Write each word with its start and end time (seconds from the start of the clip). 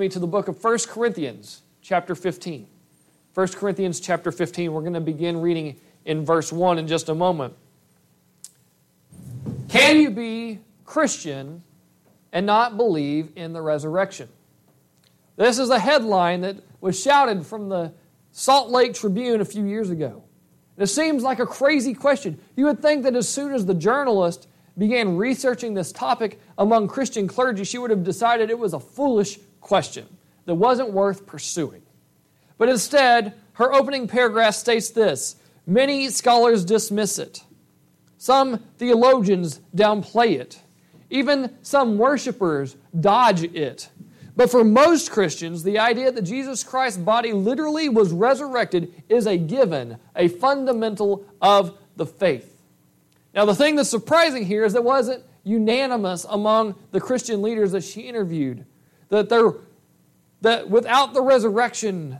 me 0.00 0.08
to 0.08 0.18
the 0.18 0.26
book 0.26 0.48
of 0.48 0.64
1 0.64 0.78
Corinthians, 0.88 1.60
chapter 1.82 2.14
15. 2.14 2.66
1 3.34 3.48
Corinthians, 3.48 4.00
chapter 4.00 4.32
15. 4.32 4.72
We're 4.72 4.80
going 4.80 4.94
to 4.94 5.00
begin 5.00 5.42
reading 5.42 5.78
in 6.06 6.24
verse 6.24 6.50
1 6.50 6.78
in 6.78 6.88
just 6.88 7.10
a 7.10 7.14
moment. 7.14 7.54
Can 9.68 10.00
you 10.00 10.10
be 10.10 10.60
Christian 10.86 11.62
and 12.32 12.46
not 12.46 12.78
believe 12.78 13.30
in 13.36 13.52
the 13.52 13.60
resurrection? 13.60 14.28
This 15.36 15.58
is 15.58 15.68
a 15.68 15.78
headline 15.78 16.40
that 16.40 16.56
was 16.80 17.00
shouted 17.00 17.44
from 17.44 17.68
the 17.68 17.92
Salt 18.32 18.70
Lake 18.70 18.94
Tribune 18.94 19.42
a 19.42 19.44
few 19.44 19.66
years 19.66 19.90
ago. 19.90 20.24
It 20.78 20.86
seems 20.86 21.22
like 21.22 21.40
a 21.40 21.46
crazy 21.46 21.92
question. 21.92 22.40
You 22.56 22.64
would 22.64 22.80
think 22.80 23.02
that 23.02 23.14
as 23.14 23.28
soon 23.28 23.52
as 23.52 23.66
the 23.66 23.74
journalist 23.74 24.48
began 24.78 25.18
researching 25.18 25.74
this 25.74 25.92
topic 25.92 26.40
among 26.56 26.88
Christian 26.88 27.28
clergy, 27.28 27.64
she 27.64 27.76
would 27.76 27.90
have 27.90 28.02
decided 28.02 28.48
it 28.48 28.58
was 28.58 28.72
a 28.72 28.80
foolish 28.80 29.38
question 29.60 30.06
that 30.46 30.54
wasn't 30.54 30.92
worth 30.92 31.26
pursuing. 31.26 31.82
But 32.58 32.68
instead, 32.68 33.34
her 33.54 33.72
opening 33.72 34.08
paragraph 34.08 34.54
states 34.54 34.90
this 34.90 35.36
Many 35.66 36.08
scholars 36.08 36.64
dismiss 36.64 37.18
it. 37.18 37.44
Some 38.18 38.58
theologians 38.76 39.60
downplay 39.74 40.38
it. 40.38 40.60
Even 41.10 41.56
some 41.62 41.98
worshipers 41.98 42.76
dodge 42.98 43.42
it. 43.42 43.88
But 44.36 44.50
for 44.50 44.64
most 44.64 45.10
Christians, 45.10 45.62
the 45.62 45.78
idea 45.78 46.10
that 46.12 46.22
Jesus 46.22 46.62
Christ's 46.62 46.98
body 46.98 47.32
literally 47.32 47.88
was 47.88 48.12
resurrected 48.12 48.92
is 49.08 49.26
a 49.26 49.36
given, 49.36 49.98
a 50.16 50.28
fundamental 50.28 51.24
of 51.42 51.78
the 51.96 52.06
faith. 52.06 52.62
Now, 53.34 53.44
the 53.44 53.54
thing 53.54 53.76
that's 53.76 53.88
surprising 53.88 54.44
here 54.44 54.64
is 54.64 54.74
it 54.74 54.82
wasn't 54.82 55.24
unanimous 55.44 56.26
among 56.28 56.74
the 56.90 57.00
Christian 57.00 57.42
leaders 57.42 57.72
that 57.72 57.84
she 57.84 58.02
interviewed. 58.02 58.64
That, 59.10 59.28
there, 59.28 59.52
that 60.40 60.70
without 60.70 61.12
the 61.12 61.22
resurrection, 61.22 62.18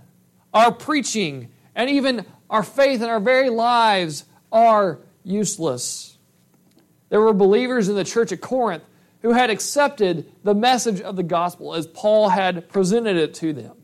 our 0.53 0.73
preaching 0.73 1.49
and 1.74 1.88
even 1.88 2.27
our 2.49 2.63
faith 2.63 3.01
and 3.01 3.10
our 3.10 3.21
very 3.21 3.49
lives 3.49 4.24
are 4.52 4.99
useless. 5.24 6.19
There 7.09 7.21
were 7.21 7.32
believers 7.32 7.88
in 7.88 7.97
the 7.97 8.05
church 8.05 8.32
at 8.32 8.41
Corinth 8.41 8.85
who 9.23 9.32
had 9.32 9.51
accepted 9.51 10.30
the 10.43 10.55
message 10.55 11.01
of 11.01 11.16
the 11.16 11.23
gospel 11.23 11.74
as 11.74 11.87
Paul 11.87 12.30
had 12.30 12.69
presented 12.69 13.16
it 13.16 13.35
to 13.35 13.52
them. 13.52 13.77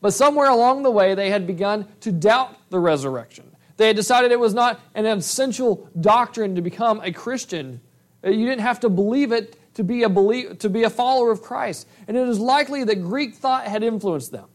But 0.00 0.12
somewhere 0.12 0.48
along 0.48 0.82
the 0.82 0.90
way, 0.90 1.14
they 1.14 1.30
had 1.30 1.46
begun 1.46 1.86
to 2.00 2.12
doubt 2.12 2.56
the 2.70 2.78
resurrection. 2.78 3.54
They 3.76 3.88
had 3.88 3.96
decided 3.96 4.30
it 4.30 4.38
was 4.38 4.54
not 4.54 4.80
an 4.94 5.06
essential 5.06 5.88
doctrine 6.00 6.54
to 6.54 6.62
become 6.62 7.00
a 7.02 7.12
Christian. 7.12 7.80
You 8.24 8.46
didn't 8.46 8.60
have 8.60 8.80
to 8.80 8.88
believe 8.88 9.32
it 9.32 9.56
to 9.74 9.84
be 9.84 10.02
a, 10.02 10.08
belie- 10.08 10.54
to 10.58 10.68
be 10.68 10.82
a 10.82 10.90
follower 10.90 11.30
of 11.30 11.42
Christ. 11.42 11.86
And 12.08 12.16
it 12.16 12.28
is 12.28 12.38
likely 12.38 12.84
that 12.84 12.96
Greek 12.96 13.34
thought 13.34 13.66
had 13.66 13.82
influenced 13.82 14.32
them. 14.32 14.48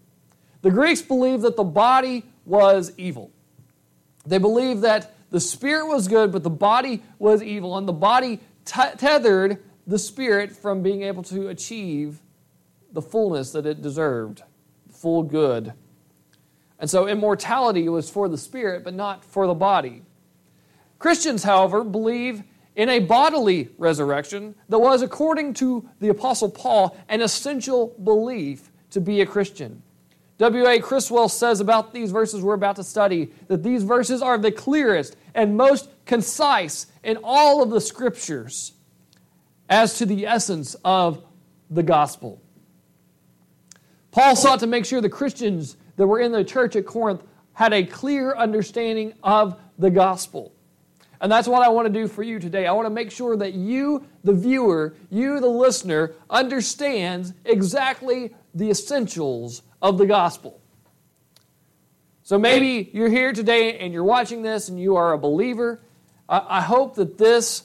The 0.61 0.71
Greeks 0.71 1.01
believed 1.01 1.43
that 1.43 1.55
the 1.55 1.63
body 1.63 2.23
was 2.45 2.91
evil. 2.97 3.31
They 4.25 4.37
believed 4.37 4.81
that 4.81 5.13
the 5.29 5.39
spirit 5.39 5.87
was 5.87 6.07
good, 6.07 6.31
but 6.31 6.43
the 6.43 6.49
body 6.49 7.03
was 7.19 7.43
evil, 7.43 7.77
and 7.77 7.87
the 7.87 7.93
body 7.93 8.39
t- 8.65 8.81
tethered 8.97 9.63
the 9.85 9.99
spirit 9.99 10.51
from 10.51 10.81
being 10.81 11.03
able 11.03 11.23
to 11.23 11.49
achieve 11.49 12.21
the 12.91 13.01
fullness 13.01 13.51
that 13.51 13.65
it 13.65 13.81
deserved, 13.81 14.41
full 14.91 15.23
good. 15.23 15.73
And 16.79 16.89
so 16.89 17.07
immortality 17.07 17.87
was 17.89 18.09
for 18.09 18.27
the 18.27 18.37
spirit, 18.37 18.83
but 18.83 18.93
not 18.93 19.23
for 19.23 19.47
the 19.47 19.53
body. 19.53 20.03
Christians, 20.97 21.43
however, 21.43 21.83
believe 21.83 22.43
in 22.75 22.89
a 22.89 22.99
bodily 22.99 23.69
resurrection 23.77 24.55
that 24.69 24.79
was, 24.79 25.01
according 25.01 25.53
to 25.55 25.89
the 25.99 26.09
Apostle 26.09 26.49
Paul, 26.49 26.97
an 27.07 27.21
essential 27.21 27.95
belief 28.03 28.71
to 28.91 28.99
be 28.99 29.21
a 29.21 29.25
Christian. 29.25 29.81
W.A. 30.37 30.79
Criswell 30.79 31.29
says 31.29 31.61
about 31.61 31.93
these 31.93 32.11
verses 32.11 32.41
we're 32.41 32.55
about 32.55 32.75
to 32.75 32.83
study 32.83 33.31
that 33.47 33.63
these 33.63 33.83
verses 33.83 34.21
are 34.21 34.37
the 34.37 34.51
clearest 34.51 35.15
and 35.33 35.55
most 35.55 35.89
concise 36.05 36.87
in 37.03 37.17
all 37.23 37.63
of 37.63 37.69
the 37.69 37.79
scriptures 37.79 38.73
as 39.69 39.97
to 39.97 40.05
the 40.05 40.25
essence 40.25 40.75
of 40.83 41.23
the 41.69 41.83
gospel. 41.83 42.41
Paul 44.11 44.35
sought 44.35 44.59
to 44.59 44.67
make 44.67 44.85
sure 44.85 45.01
the 45.01 45.09
Christians 45.09 45.77
that 45.95 46.07
were 46.07 46.19
in 46.19 46.31
the 46.31 46.43
church 46.43 46.75
at 46.75 46.85
Corinth 46.85 47.23
had 47.53 47.73
a 47.73 47.85
clear 47.85 48.35
understanding 48.35 49.13
of 49.23 49.59
the 49.77 49.89
gospel. 49.89 50.54
And 51.21 51.31
that's 51.31 51.47
what 51.47 51.63
I 51.63 51.69
want 51.69 51.87
to 51.87 51.93
do 51.93 52.07
for 52.07 52.23
you 52.23 52.39
today. 52.39 52.67
I 52.67 52.71
want 52.73 52.85
to 52.85 52.91
make 52.91 53.11
sure 53.11 53.35
that 53.37 53.53
you, 53.53 54.05
the 54.23 54.33
viewer, 54.33 54.95
you, 55.09 55.39
the 55.39 55.47
listener, 55.47 56.13
understands 56.29 57.33
exactly 57.43 58.35
the 58.53 58.69
essentials 58.69 59.61
of 59.81 59.97
the 59.97 60.05
gospel. 60.05 60.61
So 62.23 62.39
maybe 62.39 62.89
you're 62.93 63.09
here 63.09 63.33
today 63.33 63.77
and 63.77 63.93
you're 63.93 64.03
watching 64.03 64.41
this 64.41 64.67
and 64.67 64.79
you 64.79 64.95
are 64.95 65.13
a 65.13 65.17
believer. 65.17 65.81
I 66.27 66.61
hope 66.61 66.95
that 66.95 67.17
this 67.19 67.63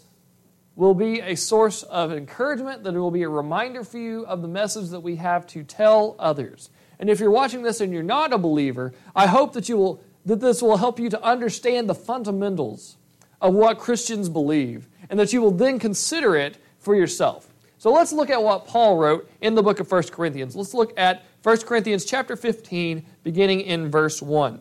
will 0.76 0.94
be 0.94 1.20
a 1.20 1.34
source 1.34 1.82
of 1.82 2.12
encouragement, 2.12 2.84
that 2.84 2.94
it 2.94 2.98
will 2.98 3.10
be 3.10 3.22
a 3.22 3.28
reminder 3.28 3.84
for 3.84 3.98
you 3.98 4.26
of 4.26 4.42
the 4.42 4.48
message 4.48 4.90
that 4.90 5.00
we 5.00 5.16
have 5.16 5.46
to 5.48 5.62
tell 5.62 6.14
others. 6.18 6.68
And 6.98 7.08
if 7.08 7.20
you're 7.20 7.30
watching 7.30 7.62
this 7.62 7.80
and 7.80 7.92
you're 7.92 8.02
not 8.02 8.34
a 8.34 8.38
believer, 8.38 8.92
I 9.16 9.26
hope 9.26 9.54
that 9.54 9.68
you 9.68 9.78
will 9.78 10.02
that 10.26 10.40
this 10.40 10.60
will 10.60 10.76
help 10.76 11.00
you 11.00 11.08
to 11.08 11.22
understand 11.22 11.88
the 11.88 11.94
fundamentals 11.94 12.98
of 13.40 13.54
what 13.54 13.78
Christians 13.78 14.28
believe 14.28 14.88
and 15.08 15.18
that 15.18 15.32
you 15.32 15.40
will 15.40 15.50
then 15.50 15.78
consider 15.78 16.36
it 16.36 16.58
for 16.78 16.94
yourself. 16.94 17.52
So 17.78 17.92
let's 17.92 18.12
look 18.12 18.30
at 18.30 18.42
what 18.42 18.66
Paul 18.66 18.98
wrote 18.98 19.30
in 19.40 19.54
the 19.54 19.62
book 19.62 19.80
of 19.80 19.90
1 19.90 20.04
Corinthians. 20.04 20.54
Let's 20.54 20.74
look 20.74 20.92
at 20.98 21.24
1 21.42 21.58
Corinthians 21.62 22.04
chapter 22.04 22.36
15 22.36 23.04
beginning 23.22 23.62
in 23.62 23.90
verse 23.90 24.20
1. 24.20 24.60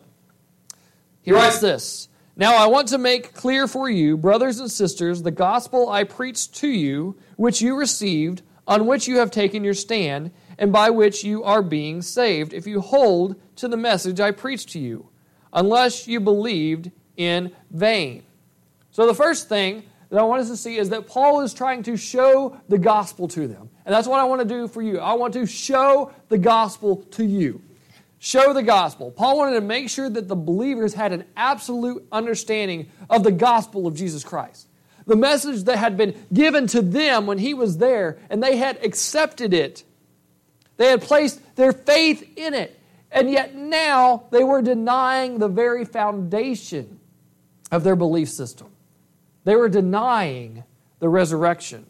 He 1.22 1.32
writes 1.32 1.60
this, 1.60 2.08
now 2.36 2.56
I 2.56 2.66
want 2.68 2.88
to 2.88 2.98
make 2.98 3.34
clear 3.34 3.68
for 3.68 3.90
you, 3.90 4.16
brothers 4.16 4.60
and 4.60 4.70
sisters, 4.70 5.22
the 5.22 5.30
gospel 5.30 5.90
I 5.90 6.04
preached 6.04 6.54
to 6.56 6.68
you, 6.68 7.16
which 7.36 7.60
you 7.60 7.76
received, 7.76 8.40
on 8.66 8.86
which 8.86 9.06
you 9.06 9.18
have 9.18 9.30
taken 9.30 9.62
your 9.62 9.74
stand, 9.74 10.30
and 10.56 10.72
by 10.72 10.88
which 10.88 11.22
you 11.22 11.44
are 11.44 11.62
being 11.62 12.00
saved, 12.00 12.54
if 12.54 12.66
you 12.66 12.80
hold 12.80 13.36
to 13.56 13.68
the 13.68 13.76
message 13.76 14.20
I 14.20 14.30
preached 14.30 14.70
to 14.70 14.78
you, 14.78 15.10
unless 15.52 16.08
you 16.08 16.20
believed 16.20 16.90
in 17.16 17.52
vain. 17.70 18.22
So, 18.90 19.06
the 19.06 19.14
first 19.14 19.48
thing 19.48 19.84
that 20.08 20.18
I 20.18 20.22
want 20.22 20.42
us 20.42 20.48
to 20.48 20.56
see 20.56 20.76
is 20.76 20.90
that 20.90 21.06
Paul 21.06 21.40
is 21.42 21.54
trying 21.54 21.82
to 21.84 21.96
show 21.96 22.60
the 22.68 22.78
gospel 22.78 23.28
to 23.28 23.46
them. 23.46 23.70
And 23.84 23.94
that's 23.94 24.08
what 24.08 24.20
I 24.20 24.24
want 24.24 24.40
to 24.42 24.48
do 24.48 24.68
for 24.68 24.82
you. 24.82 24.98
I 24.98 25.14
want 25.14 25.34
to 25.34 25.46
show 25.46 26.12
the 26.28 26.38
gospel 26.38 26.96
to 27.12 27.24
you. 27.24 27.62
Show 28.18 28.52
the 28.52 28.62
gospel. 28.62 29.10
Paul 29.10 29.38
wanted 29.38 29.54
to 29.54 29.60
make 29.62 29.88
sure 29.88 30.10
that 30.10 30.28
the 30.28 30.36
believers 30.36 30.92
had 30.94 31.12
an 31.12 31.24
absolute 31.36 32.06
understanding 32.12 32.90
of 33.08 33.22
the 33.22 33.32
gospel 33.32 33.86
of 33.86 33.94
Jesus 33.94 34.24
Christ. 34.24 34.66
The 35.06 35.16
message 35.16 35.64
that 35.64 35.78
had 35.78 35.96
been 35.96 36.14
given 36.32 36.66
to 36.68 36.82
them 36.82 37.26
when 37.26 37.38
he 37.38 37.54
was 37.54 37.78
there, 37.78 38.18
and 38.28 38.42
they 38.42 38.56
had 38.56 38.84
accepted 38.84 39.54
it 39.54 39.84
they 40.80 40.88
had 40.88 41.02
placed 41.02 41.56
their 41.56 41.72
faith 41.72 42.38
in 42.38 42.54
it. 42.54 42.80
And 43.12 43.30
yet 43.30 43.54
now 43.54 44.24
they 44.30 44.42
were 44.42 44.62
denying 44.62 45.38
the 45.38 45.46
very 45.46 45.84
foundation 45.84 47.00
of 47.70 47.84
their 47.84 47.96
belief 47.96 48.30
system. 48.30 48.68
They 49.44 49.56
were 49.56 49.68
denying 49.68 50.64
the 50.98 51.08
resurrection. 51.08 51.86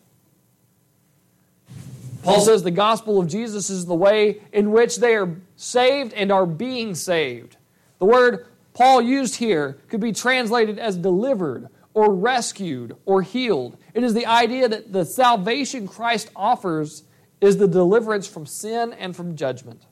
Paul 2.23 2.41
says 2.41 2.63
the 2.63 2.71
gospel 2.71 3.19
of 3.19 3.29
Jesus 3.29 3.71
is 3.71 3.87
the 3.87 3.95
way 3.95 4.43
in 4.53 4.73
which 4.73 4.97
they 4.99 5.15
are 5.15 5.37
saved 5.57 6.13
and 6.13 6.31
are 6.31 6.47
being 6.47 6.95
saved. 6.95 7.57
The 7.99 8.05
word 8.05 8.47
Paul 8.75 9.03
used 9.03 9.37
here 9.37 9.79
could 9.89 10.01
be 10.01 10.13
translated 10.13 10.79
as 10.79 10.97
delivered 10.97 11.69
or 11.95 12.15
rescued 12.15 12.97
or 13.05 13.23
healed. 13.23 13.77
It 13.95 14.05
is 14.05 14.15
the 14.15 14.27
idea 14.27 14.69
that 14.69 14.93
the 14.93 15.05
salvation 15.05 15.89
Christ 15.89 16.31
offers 16.37 17.05
is 17.41 17.57
the 17.57 17.67
deliverance 17.67 18.27
from 18.27 18.47
sin 18.47 18.93
and 18.93 19.17
from 19.17 19.35
judgment. 19.35 19.83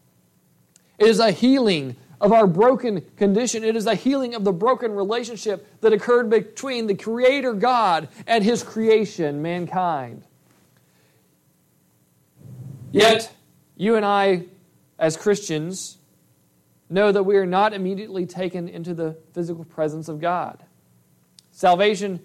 It 0.98 1.08
is 1.08 1.18
a 1.18 1.30
healing 1.30 1.96
of 2.20 2.32
our 2.32 2.46
broken 2.46 3.02
condition. 3.16 3.64
It 3.64 3.76
is 3.76 3.86
a 3.86 3.94
healing 3.94 4.34
of 4.34 4.44
the 4.44 4.52
broken 4.52 4.92
relationship 4.92 5.80
that 5.80 5.92
occurred 5.92 6.30
between 6.30 6.86
the 6.86 6.94
Creator 6.94 7.54
God 7.54 8.08
and 8.26 8.42
His 8.42 8.62
creation, 8.62 9.42
mankind. 9.42 10.24
Yet, 12.90 13.32
you 13.76 13.96
and 13.96 14.04
I, 14.04 14.46
as 14.98 15.16
Christians, 15.16 15.98
know 16.90 17.12
that 17.12 17.22
we 17.24 17.36
are 17.36 17.46
not 17.46 17.74
immediately 17.74 18.26
taken 18.26 18.68
into 18.68 18.94
the 18.94 19.16
physical 19.32 19.64
presence 19.64 20.08
of 20.08 20.20
God. 20.20 20.62
Salvation 21.52 22.20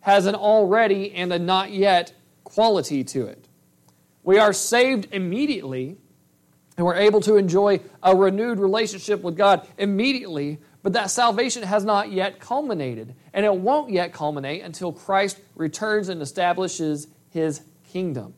has 0.00 0.26
an 0.26 0.34
already 0.34 1.12
and 1.12 1.32
a 1.32 1.38
not 1.38 1.70
yet 1.70 2.12
quality 2.44 3.04
to 3.04 3.26
it. 3.26 3.46
We 4.22 4.38
are 4.38 4.52
saved 4.52 5.08
immediately, 5.12 5.98
and 6.78 6.86
we're 6.86 6.94
able 6.94 7.20
to 7.20 7.36
enjoy 7.36 7.80
a 8.04 8.14
renewed 8.14 8.60
relationship 8.60 9.20
with 9.20 9.36
God 9.36 9.66
immediately, 9.78 10.58
but 10.84 10.92
that 10.92 11.10
salvation 11.10 11.64
has 11.64 11.84
not 11.84 12.12
yet 12.12 12.38
culminated, 12.38 13.16
and 13.34 13.44
it 13.44 13.52
won't 13.52 13.90
yet 13.90 14.12
culminate 14.12 14.62
until 14.62 14.92
Christ 14.92 15.40
returns 15.56 16.08
and 16.08 16.22
establishes 16.22 17.08
his 17.30 17.62
kingdom. 17.90 18.32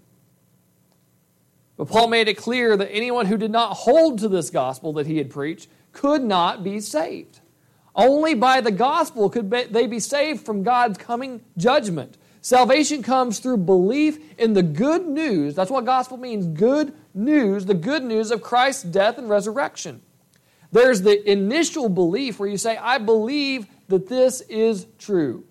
But 1.77 1.89
Paul 1.89 2.09
made 2.09 2.29
it 2.29 2.39
clear 2.39 2.79
that 2.79 2.91
anyone 2.91 3.27
who 3.27 3.37
did 3.37 3.51
not 3.51 3.75
hold 3.75 4.21
to 4.21 4.29
this 4.29 4.49
gospel 4.49 4.95
that 4.95 5.07
he 5.07 5.19
had 5.19 5.29
preached 5.29 5.69
could 5.93 6.23
not 6.23 6.65
be 6.65 6.81
saved. 6.81 7.41
Only 7.95 8.33
by 8.33 8.63
the 8.63 8.71
gospel 8.71 9.29
could 9.29 9.51
they 9.51 9.87
be 9.87 10.01
saved 10.01 10.47
from 10.47 10.63
God's 10.63 10.97
coming 10.97 11.43
judgment. 11.59 12.17
Salvation 12.43 13.03
comes 13.03 13.39
through 13.39 13.59
belief 13.59 14.19
in 14.39 14.55
the 14.55 14.63
good 14.63 15.07
news. 15.07 15.55
That's 15.55 15.71
what 15.71 15.85
gospel 15.85 16.17
means 16.17 16.47
good 16.47 16.95
news, 17.13 17.67
the 17.67 17.75
good 17.75 18.03
news 18.03 18.31
of 18.31 18.43
Christ's 18.43 18.85
death 18.85 19.19
and 19.19 19.29
resurrection. 19.29 20.01
There's 20.73 21.03
the 21.03 21.31
initial 21.31 21.89
belief 21.89 22.39
where 22.39 22.49
you 22.49 22.57
say, 22.57 22.77
I 22.77 22.99
believe 22.99 23.67
that 23.89 24.09
this 24.09 24.41
is 24.43 24.87
true. 24.99 25.45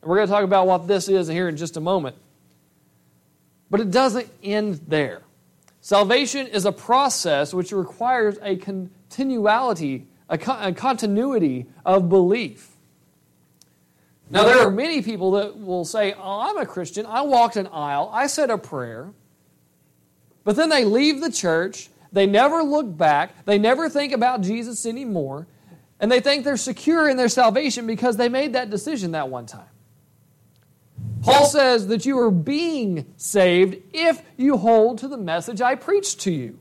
And 0.00 0.10
we're 0.10 0.16
going 0.16 0.28
to 0.28 0.32
talk 0.32 0.44
about 0.44 0.66
what 0.66 0.88
this 0.88 1.08
is 1.08 1.28
here 1.28 1.48
in 1.48 1.56
just 1.56 1.76
a 1.76 1.80
moment. 1.80 2.16
But 3.70 3.80
it 3.80 3.90
doesn't 3.90 4.28
end 4.42 4.80
there. 4.88 5.22
Salvation 5.80 6.46
is 6.46 6.64
a 6.64 6.72
process 6.72 7.54
which 7.54 7.72
requires 7.72 8.38
a 8.42 8.56
continuality, 8.56 10.08
a, 10.28 10.38
a 10.60 10.72
continuity 10.72 11.66
of 11.84 12.08
belief. 12.08 12.71
Now, 14.32 14.44
there 14.44 14.60
are 14.60 14.70
many 14.70 15.02
people 15.02 15.32
that 15.32 15.58
will 15.58 15.84
say, 15.84 16.14
Oh, 16.14 16.40
I'm 16.40 16.56
a 16.56 16.64
Christian. 16.64 17.04
I 17.04 17.20
walked 17.20 17.56
an 17.56 17.66
aisle. 17.66 18.10
I 18.12 18.26
said 18.26 18.48
a 18.48 18.56
prayer. 18.56 19.12
But 20.42 20.56
then 20.56 20.70
they 20.70 20.86
leave 20.86 21.20
the 21.20 21.30
church. 21.30 21.90
They 22.12 22.26
never 22.26 22.62
look 22.62 22.96
back. 22.96 23.44
They 23.44 23.58
never 23.58 23.90
think 23.90 24.12
about 24.12 24.40
Jesus 24.40 24.86
anymore. 24.86 25.46
And 26.00 26.10
they 26.10 26.20
think 26.20 26.44
they're 26.44 26.56
secure 26.56 27.10
in 27.10 27.18
their 27.18 27.28
salvation 27.28 27.86
because 27.86 28.16
they 28.16 28.30
made 28.30 28.54
that 28.54 28.70
decision 28.70 29.12
that 29.12 29.28
one 29.28 29.44
time. 29.44 29.68
Paul 31.20 31.44
says 31.44 31.86
that 31.88 32.06
you 32.06 32.18
are 32.18 32.30
being 32.30 33.12
saved 33.18 33.76
if 33.92 34.22
you 34.38 34.56
hold 34.56 34.98
to 34.98 35.08
the 35.08 35.18
message 35.18 35.60
I 35.60 35.74
preached 35.74 36.20
to 36.20 36.32
you. 36.32 36.58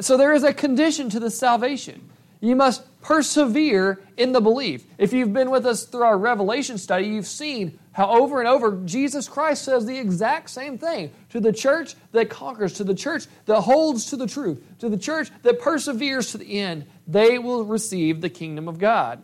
So 0.00 0.16
there 0.16 0.32
is 0.32 0.42
a 0.42 0.52
condition 0.52 1.08
to 1.10 1.20
the 1.20 1.30
salvation. 1.30 2.10
You 2.40 2.56
must 2.56 2.82
persevere 3.00 4.00
in 4.16 4.32
the 4.32 4.40
belief. 4.40 4.84
If 4.98 5.12
you've 5.12 5.32
been 5.32 5.50
with 5.50 5.66
us 5.66 5.84
through 5.84 6.02
our 6.02 6.18
Revelation 6.18 6.78
study, 6.78 7.06
you've 7.06 7.26
seen 7.26 7.78
how 7.92 8.10
over 8.10 8.40
and 8.40 8.48
over 8.48 8.80
Jesus 8.84 9.28
Christ 9.28 9.64
says 9.64 9.86
the 9.86 9.98
exact 9.98 10.50
same 10.50 10.78
thing 10.78 11.10
to 11.30 11.40
the 11.40 11.52
church 11.52 11.94
that 12.12 12.30
conquers, 12.30 12.74
to 12.74 12.84
the 12.84 12.94
church 12.94 13.26
that 13.46 13.62
holds 13.62 14.06
to 14.06 14.16
the 14.16 14.26
truth, 14.26 14.62
to 14.78 14.88
the 14.88 14.98
church 14.98 15.30
that 15.42 15.60
perseveres 15.60 16.32
to 16.32 16.38
the 16.38 16.60
end. 16.60 16.86
They 17.06 17.38
will 17.38 17.64
receive 17.64 18.20
the 18.20 18.30
kingdom 18.30 18.68
of 18.68 18.78
God. 18.78 19.22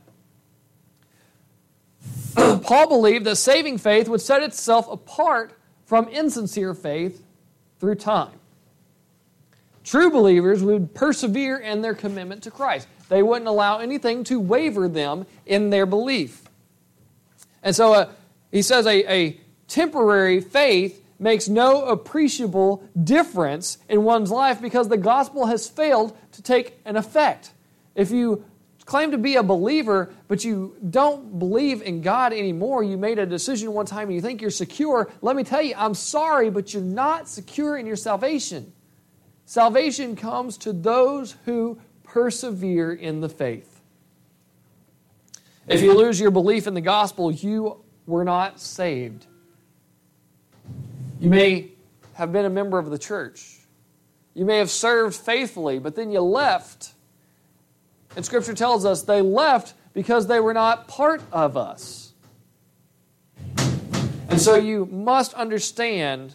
Paul 2.34 2.88
believed 2.88 3.24
that 3.24 3.36
saving 3.36 3.78
faith 3.78 4.08
would 4.08 4.20
set 4.20 4.42
itself 4.42 4.88
apart 4.90 5.52
from 5.84 6.08
insincere 6.08 6.74
faith 6.74 7.24
through 7.78 7.94
time. 7.96 8.40
True 9.86 10.10
believers 10.10 10.64
would 10.64 10.94
persevere 10.94 11.58
in 11.58 11.80
their 11.80 11.94
commitment 11.94 12.42
to 12.42 12.50
Christ. 12.50 12.88
They 13.08 13.22
wouldn't 13.22 13.46
allow 13.46 13.78
anything 13.78 14.24
to 14.24 14.40
waver 14.40 14.88
them 14.88 15.26
in 15.46 15.70
their 15.70 15.86
belief. 15.86 16.42
And 17.62 17.74
so 17.74 17.92
uh, 17.92 18.08
he 18.50 18.62
says 18.62 18.84
a, 18.84 19.08
a 19.08 19.40
temporary 19.68 20.40
faith 20.40 21.04
makes 21.20 21.48
no 21.48 21.84
appreciable 21.84 22.82
difference 23.04 23.78
in 23.88 24.02
one's 24.02 24.32
life 24.32 24.60
because 24.60 24.88
the 24.88 24.96
gospel 24.96 25.46
has 25.46 25.68
failed 25.68 26.18
to 26.32 26.42
take 26.42 26.76
an 26.84 26.96
effect. 26.96 27.52
If 27.94 28.10
you 28.10 28.44
claim 28.86 29.12
to 29.12 29.18
be 29.18 29.36
a 29.36 29.42
believer, 29.44 30.12
but 30.26 30.44
you 30.44 30.76
don't 30.90 31.38
believe 31.38 31.80
in 31.80 32.02
God 32.02 32.32
anymore, 32.32 32.82
you 32.82 32.98
made 32.98 33.20
a 33.20 33.26
decision 33.26 33.72
one 33.72 33.86
time 33.86 34.08
and 34.08 34.16
you 34.16 34.20
think 34.20 34.42
you're 34.42 34.50
secure, 34.50 35.12
let 35.22 35.36
me 35.36 35.44
tell 35.44 35.62
you, 35.62 35.74
I'm 35.76 35.94
sorry, 35.94 36.50
but 36.50 36.74
you're 36.74 36.82
not 36.82 37.28
secure 37.28 37.76
in 37.76 37.86
your 37.86 37.96
salvation. 37.96 38.72
Salvation 39.48 40.16
comes 40.16 40.58
to 40.58 40.72
those 40.72 41.36
who 41.44 41.78
persevere 42.02 42.92
in 42.92 43.20
the 43.20 43.28
faith. 43.28 43.80
If 45.68 45.82
you 45.82 45.94
lose 45.94 46.18
your 46.18 46.32
belief 46.32 46.66
in 46.66 46.74
the 46.74 46.80
gospel, 46.80 47.30
you 47.30 47.84
were 48.06 48.24
not 48.24 48.60
saved. 48.60 49.26
You 51.20 51.30
may 51.30 51.70
have 52.14 52.32
been 52.32 52.44
a 52.44 52.50
member 52.50 52.78
of 52.78 52.90
the 52.90 52.98
church. 52.98 53.60
You 54.34 54.44
may 54.44 54.58
have 54.58 54.70
served 54.70 55.14
faithfully, 55.14 55.78
but 55.78 55.94
then 55.94 56.10
you 56.10 56.20
left. 56.20 56.92
And 58.16 58.24
Scripture 58.24 58.54
tells 58.54 58.84
us 58.84 59.02
they 59.02 59.22
left 59.22 59.74
because 59.92 60.26
they 60.26 60.40
were 60.40 60.54
not 60.54 60.88
part 60.88 61.22
of 61.30 61.56
us. 61.56 62.12
And 64.28 64.40
so 64.40 64.56
you 64.56 64.86
must 64.86 65.34
understand 65.34 66.34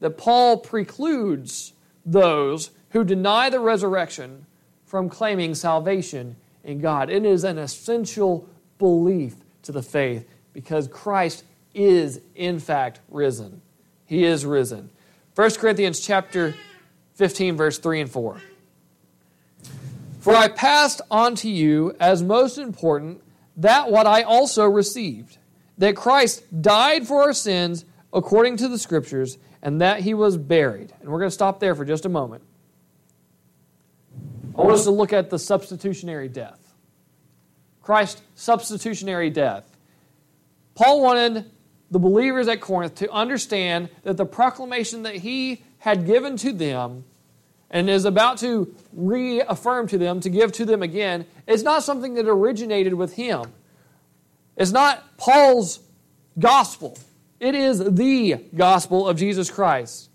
that 0.00 0.16
Paul 0.16 0.56
precludes 0.56 1.74
those 2.06 2.70
who 2.90 3.04
deny 3.04 3.50
the 3.50 3.60
resurrection 3.60 4.46
from 4.84 5.10
claiming 5.10 5.54
salvation 5.54 6.36
in 6.64 6.80
God. 6.80 7.10
It 7.10 7.26
is 7.26 7.44
an 7.44 7.58
essential 7.58 8.48
belief 8.78 9.34
to 9.62 9.72
the 9.72 9.82
faith 9.82 10.26
because 10.52 10.88
Christ 10.88 11.44
is 11.74 12.20
in 12.34 12.60
fact 12.60 13.00
risen. 13.10 13.60
He 14.06 14.24
is 14.24 14.46
risen. 14.46 14.88
1 15.34 15.50
Corinthians 15.56 16.00
chapter 16.00 16.54
15 17.14 17.56
verse 17.56 17.78
3 17.78 18.02
and 18.02 18.10
4. 18.10 18.40
For 20.20 20.34
I 20.34 20.48
passed 20.48 21.00
on 21.10 21.34
to 21.36 21.50
you 21.50 21.94
as 22.00 22.22
most 22.22 22.58
important 22.58 23.22
that 23.56 23.90
what 23.90 24.06
I 24.06 24.22
also 24.22 24.64
received 24.64 25.38
that 25.78 25.96
Christ 25.96 26.62
died 26.62 27.06
for 27.06 27.22
our 27.22 27.32
sins 27.32 27.84
according 28.12 28.56
to 28.58 28.68
the 28.68 28.78
scriptures 28.78 29.38
and 29.62 29.80
that 29.80 30.00
he 30.00 30.14
was 30.14 30.36
buried. 30.36 30.92
And 31.00 31.10
we're 31.10 31.18
going 31.18 31.30
to 31.30 31.34
stop 31.34 31.60
there 31.60 31.74
for 31.74 31.84
just 31.84 32.04
a 32.04 32.08
moment. 32.08 32.42
I 34.56 34.62
want 34.62 34.72
us 34.72 34.84
to 34.84 34.90
look 34.90 35.12
at 35.12 35.30
the 35.30 35.38
substitutionary 35.38 36.28
death. 36.28 36.74
Christ's 37.82 38.22
substitutionary 38.34 39.30
death. 39.30 39.64
Paul 40.74 41.02
wanted 41.02 41.50
the 41.90 41.98
believers 41.98 42.48
at 42.48 42.60
Corinth 42.60 42.96
to 42.96 43.10
understand 43.10 43.90
that 44.02 44.16
the 44.16 44.26
proclamation 44.26 45.04
that 45.04 45.16
he 45.16 45.62
had 45.78 46.06
given 46.06 46.36
to 46.38 46.52
them 46.52 47.04
and 47.70 47.90
is 47.90 48.04
about 48.04 48.38
to 48.38 48.74
reaffirm 48.92 49.88
to 49.88 49.98
them, 49.98 50.20
to 50.20 50.30
give 50.30 50.52
to 50.52 50.64
them 50.64 50.82
again, 50.82 51.26
is 51.46 51.62
not 51.62 51.82
something 51.82 52.14
that 52.14 52.26
originated 52.26 52.94
with 52.94 53.14
him. 53.14 53.52
It's 54.56 54.72
not 54.72 55.16
Paul's 55.16 55.80
gospel. 56.38 56.96
It 57.38 57.54
is 57.54 57.78
the 57.78 58.46
gospel 58.54 59.06
of 59.06 59.16
Jesus 59.16 59.50
Christ. 59.50 60.10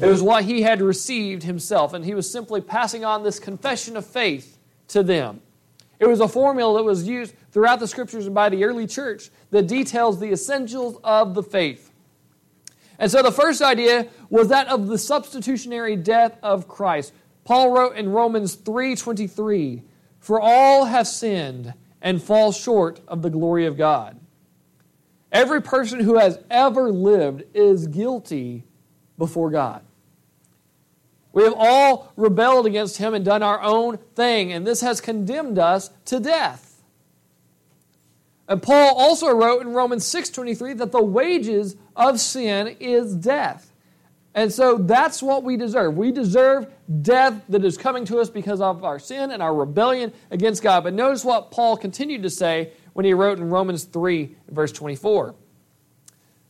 It 0.00 0.06
was 0.06 0.22
what 0.22 0.44
he 0.44 0.62
had 0.62 0.82
received 0.82 1.44
himself, 1.44 1.94
and 1.94 2.04
he 2.04 2.14
was 2.14 2.30
simply 2.30 2.60
passing 2.60 3.04
on 3.04 3.22
this 3.22 3.38
confession 3.38 3.96
of 3.96 4.04
faith 4.04 4.58
to 4.88 5.02
them. 5.02 5.40
It 5.98 6.06
was 6.06 6.20
a 6.20 6.28
formula 6.28 6.78
that 6.78 6.84
was 6.84 7.08
used 7.08 7.34
throughout 7.50 7.80
the 7.80 7.88
scriptures 7.88 8.26
and 8.26 8.34
by 8.34 8.50
the 8.50 8.64
early 8.64 8.86
church 8.86 9.30
that 9.50 9.66
details 9.66 10.20
the 10.20 10.30
essentials 10.30 10.98
of 11.02 11.34
the 11.34 11.42
faith. 11.42 11.92
And 12.98 13.10
so 13.10 13.22
the 13.22 13.32
first 13.32 13.62
idea 13.62 14.08
was 14.28 14.48
that 14.48 14.68
of 14.68 14.88
the 14.88 14.98
substitutionary 14.98 15.96
death 15.96 16.36
of 16.42 16.68
Christ. 16.68 17.12
Paul 17.44 17.70
wrote 17.70 17.96
in 17.96 18.10
Romans 18.10 18.54
3:23, 18.54 19.82
"For 20.18 20.40
all 20.40 20.86
have 20.86 21.06
sinned 21.06 21.72
and 22.02 22.22
fall 22.22 22.52
short 22.52 23.00
of 23.08 23.22
the 23.22 23.30
glory 23.30 23.64
of 23.64 23.78
God." 23.78 24.18
Every 25.36 25.60
person 25.60 26.00
who 26.00 26.16
has 26.16 26.38
ever 26.50 26.90
lived 26.90 27.44
is 27.52 27.88
guilty 27.88 28.64
before 29.18 29.50
God. 29.50 29.82
We 31.34 31.42
have 31.42 31.52
all 31.54 32.10
rebelled 32.16 32.64
against 32.64 32.96
him 32.96 33.12
and 33.12 33.22
done 33.22 33.42
our 33.42 33.60
own 33.60 33.98
thing, 34.14 34.50
and 34.50 34.66
this 34.66 34.80
has 34.80 35.02
condemned 35.02 35.58
us 35.58 35.90
to 36.06 36.20
death. 36.20 36.82
And 38.48 38.62
Paul 38.62 38.96
also 38.96 39.28
wrote 39.28 39.60
in 39.60 39.74
Romans 39.74 40.06
6:23 40.06 40.72
that 40.72 40.90
the 40.90 41.04
wages 41.04 41.76
of 41.94 42.18
sin 42.18 42.74
is 42.80 43.14
death. 43.14 43.74
And 44.34 44.50
so 44.50 44.78
that's 44.78 45.22
what 45.22 45.44
we 45.44 45.58
deserve. 45.58 45.98
We 45.98 46.12
deserve 46.12 46.66
death 47.02 47.42
that 47.50 47.62
is 47.62 47.76
coming 47.76 48.06
to 48.06 48.20
us 48.20 48.30
because 48.30 48.62
of 48.62 48.84
our 48.84 48.98
sin 48.98 49.30
and 49.30 49.42
our 49.42 49.54
rebellion 49.54 50.14
against 50.30 50.62
God. 50.62 50.84
But 50.84 50.94
notice 50.94 51.26
what 51.26 51.50
Paul 51.50 51.76
continued 51.76 52.22
to 52.22 52.30
say 52.30 52.72
when 52.96 53.04
he 53.04 53.12
wrote 53.12 53.36
in 53.36 53.50
Romans 53.50 53.84
3, 53.84 54.34
verse 54.48 54.72
24. 54.72 55.34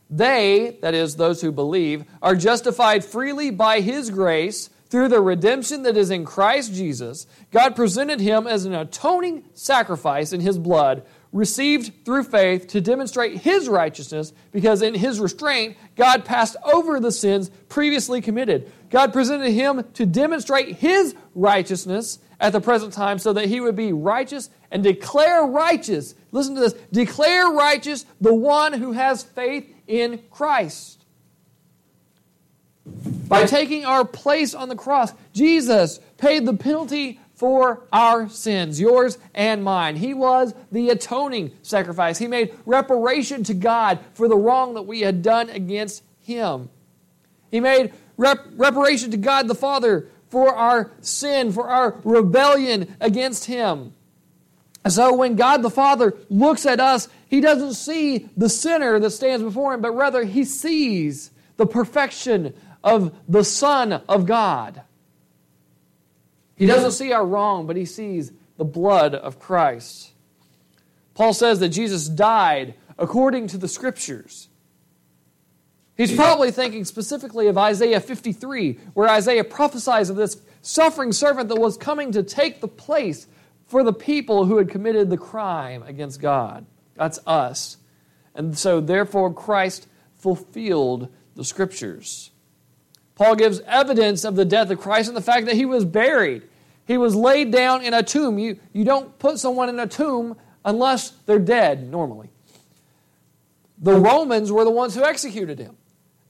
They, 0.09 0.77
that 0.81 0.93
is, 0.93 1.17
those 1.17 1.41
who 1.41 1.51
believe, 1.51 2.05
are 2.21 2.37
justified 2.37 3.03
freely 3.03 3.51
by 3.51 3.81
his 3.81 4.09
grace 4.09 4.69
through 4.87 5.09
the 5.09 5.19
redemption 5.19 5.83
that 5.83 5.97
is 5.97 6.09
in 6.09 6.23
Christ 6.23 6.73
Jesus. 6.73 7.27
God 7.51 7.75
presented 7.75 8.21
him 8.21 8.47
as 8.47 8.63
an 8.63 8.73
atoning 8.73 9.43
sacrifice 9.55 10.31
in 10.31 10.39
his 10.39 10.57
blood, 10.57 11.05
received 11.31 12.05
through 12.05 12.23
faith 12.23 12.67
to 12.67 12.81
demonstrate 12.81 13.37
his 13.37 13.67
righteousness, 13.67 14.33
because 14.51 14.81
in 14.81 14.93
his 14.93 15.19
restraint, 15.19 15.77
God 15.95 16.25
passed 16.25 16.55
over 16.63 16.99
the 16.99 17.11
sins 17.11 17.49
previously 17.69 18.21
committed. 18.21 18.71
God 18.89 19.13
presented 19.13 19.51
him 19.51 19.83
to 19.95 20.05
demonstrate 20.05 20.77
his 20.77 21.15
righteousness 21.35 22.19
at 22.39 22.53
the 22.53 22.61
present 22.61 22.93
time 22.93 23.19
so 23.19 23.33
that 23.33 23.47
he 23.47 23.59
would 23.59 23.75
be 23.75 23.91
righteous 23.93 24.49
and 24.71 24.83
declare 24.83 25.43
righteous. 25.43 26.15
Listen 26.31 26.55
to 26.55 26.61
this 26.61 26.73
declare 26.91 27.47
righteous 27.47 28.05
the 28.21 28.33
one 28.33 28.73
who 28.73 28.91
has 28.93 29.23
faith 29.23 29.73
in 29.87 30.21
Christ. 30.31 31.03
By 33.27 33.45
taking 33.45 33.85
our 33.85 34.05
place 34.05 34.53
on 34.53 34.69
the 34.69 34.75
cross, 34.75 35.11
Jesus 35.33 35.99
paid 36.17 36.45
the 36.45 36.53
penalty 36.53 37.19
for 37.37 37.83
our 37.93 38.27
sins, 38.29 38.81
yours 38.81 39.19
and 39.35 39.63
mine. 39.63 39.95
He 39.95 40.15
was 40.15 40.55
the 40.71 40.89
atoning 40.89 41.51
sacrifice. 41.61 42.17
He 42.17 42.25
made 42.25 42.55
reparation 42.65 43.43
to 43.43 43.53
God 43.53 43.99
for 44.15 44.27
the 44.27 44.35
wrong 44.35 44.73
that 44.73 44.87
we 44.87 45.01
had 45.01 45.21
done 45.21 45.51
against 45.51 46.01
Him. 46.19 46.69
He 47.51 47.59
made 47.59 47.93
rep- 48.17 48.47
reparation 48.55 49.11
to 49.11 49.17
God 49.17 49.47
the 49.47 49.53
Father 49.53 50.07
for 50.29 50.53
our 50.55 50.91
sin, 51.01 51.51
for 51.51 51.69
our 51.69 52.01
rebellion 52.03 52.95
against 52.99 53.45
Him. 53.45 53.93
And 54.83 54.91
so 54.91 55.13
when 55.13 55.35
God 55.35 55.61
the 55.61 55.69
Father 55.69 56.15
looks 56.29 56.65
at 56.65 56.79
us, 56.79 57.07
He 57.27 57.39
doesn't 57.39 57.75
see 57.75 58.29
the 58.35 58.49
sinner 58.49 58.99
that 58.99 59.11
stands 59.11 59.43
before 59.43 59.75
Him, 59.75 59.81
but 59.81 59.91
rather 59.91 60.23
He 60.23 60.43
sees 60.43 61.29
the 61.57 61.67
perfection 61.67 62.55
of 62.83 63.15
the 63.27 63.43
Son 63.43 63.93
of 63.93 64.25
God. 64.25 64.81
He 66.57 66.65
doesn't 66.65 66.91
see 66.91 67.13
our 67.13 67.25
wrong, 67.25 67.67
but 67.67 67.77
he 67.77 67.85
sees 67.85 68.31
the 68.57 68.65
blood 68.65 69.15
of 69.15 69.39
Christ. 69.39 70.11
Paul 71.13 71.33
says 71.33 71.59
that 71.59 71.69
Jesus 71.69 72.09
died 72.09 72.73
according 72.97 73.47
to 73.47 73.57
the 73.57 73.67
scriptures. 73.67 74.49
He's 75.95 76.15
probably 76.15 76.51
thinking 76.51 76.85
specifically 76.85 77.47
of 77.47 77.57
Isaiah 77.57 77.99
53, 77.99 78.79
where 78.93 79.09
Isaiah 79.09 79.43
prophesies 79.43 80.09
of 80.09 80.15
this 80.15 80.41
suffering 80.61 81.11
servant 81.11 81.49
that 81.49 81.59
was 81.59 81.77
coming 81.77 82.11
to 82.11 82.21
take 82.21 82.59
the 82.61 82.67
place 82.67 83.27
for 83.67 83.83
the 83.83 83.93
people 83.93 84.45
who 84.45 84.57
had 84.57 84.69
committed 84.69 85.09
the 85.09 85.17
crime 85.17 85.83
against 85.83 86.21
God. 86.21 86.65
That's 86.95 87.19
us. 87.25 87.77
And 88.35 88.57
so, 88.57 88.79
therefore, 88.79 89.33
Christ 89.33 89.87
fulfilled 90.15 91.09
the 91.35 91.43
scriptures. 91.43 92.31
Paul 93.17 93.35
gives 93.35 93.61
evidence 93.61 94.23
of 94.23 94.35
the 94.35 94.45
death 94.45 94.69
of 94.69 94.79
Christ 94.79 95.07
and 95.07 95.17
the 95.17 95.21
fact 95.21 95.47
that 95.47 95.55
he 95.55 95.65
was 95.65 95.83
buried. 95.83 96.43
He 96.85 96.97
was 96.97 97.15
laid 97.15 97.51
down 97.51 97.83
in 97.83 97.93
a 97.93 98.03
tomb. 98.03 98.37
You, 98.37 98.59
you 98.73 98.85
don't 98.85 99.17
put 99.17 99.39
someone 99.39 99.69
in 99.69 99.79
a 99.79 99.87
tomb 99.87 100.37
unless 100.63 101.09
they're 101.25 101.39
dead, 101.39 101.89
normally. 101.89 102.29
The 103.79 103.95
Romans 103.95 104.51
were 104.51 104.63
the 104.63 104.71
ones 104.71 104.93
who 104.93 105.03
executed 105.03 105.57
him. 105.57 105.75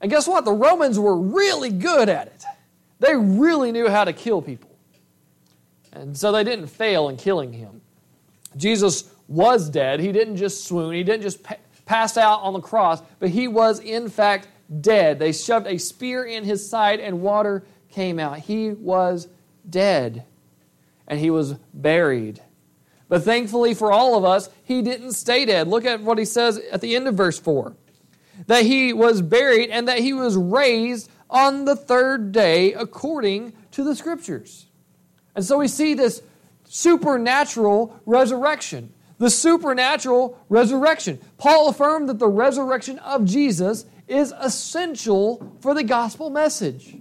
And 0.00 0.10
guess 0.10 0.26
what? 0.26 0.46
The 0.46 0.52
Romans 0.52 0.98
were 0.98 1.16
really 1.16 1.70
good 1.70 2.08
at 2.08 2.28
it. 2.28 2.44
They 3.00 3.14
really 3.14 3.70
knew 3.70 3.88
how 3.88 4.04
to 4.04 4.14
kill 4.14 4.40
people. 4.40 4.70
And 5.92 6.16
so 6.16 6.32
they 6.32 6.42
didn't 6.42 6.68
fail 6.68 7.10
in 7.10 7.18
killing 7.18 7.52
him. 7.52 7.82
Jesus 8.56 9.10
was 9.28 9.68
dead. 9.68 10.00
He 10.00 10.10
didn't 10.10 10.36
just 10.36 10.64
swoon, 10.64 10.94
he 10.94 11.04
didn't 11.04 11.22
just 11.22 11.44
pass 11.84 12.16
out 12.16 12.40
on 12.40 12.54
the 12.54 12.60
cross, 12.60 13.02
but 13.18 13.28
he 13.28 13.46
was, 13.46 13.80
in 13.80 14.08
fact, 14.08 14.48
dead. 14.80 15.18
They 15.18 15.32
shoved 15.32 15.66
a 15.66 15.78
spear 15.78 16.24
in 16.24 16.44
his 16.44 16.68
side 16.68 17.00
and 17.00 17.22
water 17.22 17.64
came 17.90 18.18
out. 18.18 18.38
He 18.38 18.70
was 18.70 19.28
dead 19.68 20.24
and 21.06 21.18
he 21.18 21.30
was 21.30 21.54
buried. 21.72 22.42
But 23.08 23.22
thankfully 23.22 23.74
for 23.74 23.90
all 23.90 24.16
of 24.16 24.24
us, 24.24 24.50
he 24.62 24.82
didn't 24.82 25.12
stay 25.12 25.44
dead. 25.46 25.68
Look 25.68 25.84
at 25.84 26.02
what 26.02 26.18
he 26.18 26.24
says 26.24 26.58
at 26.70 26.80
the 26.80 26.94
end 26.94 27.08
of 27.08 27.14
verse 27.14 27.38
4 27.38 27.74
that 28.46 28.64
he 28.64 28.92
was 28.92 29.20
buried 29.20 29.70
and 29.70 29.88
that 29.88 29.98
he 29.98 30.12
was 30.12 30.36
raised 30.36 31.10
on 31.28 31.64
the 31.64 31.74
third 31.74 32.30
day 32.30 32.72
according 32.72 33.52
to 33.72 33.82
the 33.82 33.96
scriptures. 33.96 34.66
And 35.34 35.44
so 35.44 35.58
we 35.58 35.68
see 35.68 35.94
this 35.94 36.22
supernatural 36.64 37.98
resurrection. 38.06 38.92
The 39.18 39.30
supernatural 39.30 40.38
resurrection. 40.48 41.18
Paul 41.38 41.68
affirmed 41.68 42.08
that 42.08 42.20
the 42.20 42.28
resurrection 42.28 42.98
of 43.00 43.24
Jesus 43.24 43.84
is 44.08 44.32
essential 44.38 45.56
for 45.60 45.74
the 45.74 45.82
gospel 45.82 46.30
message. 46.30 46.96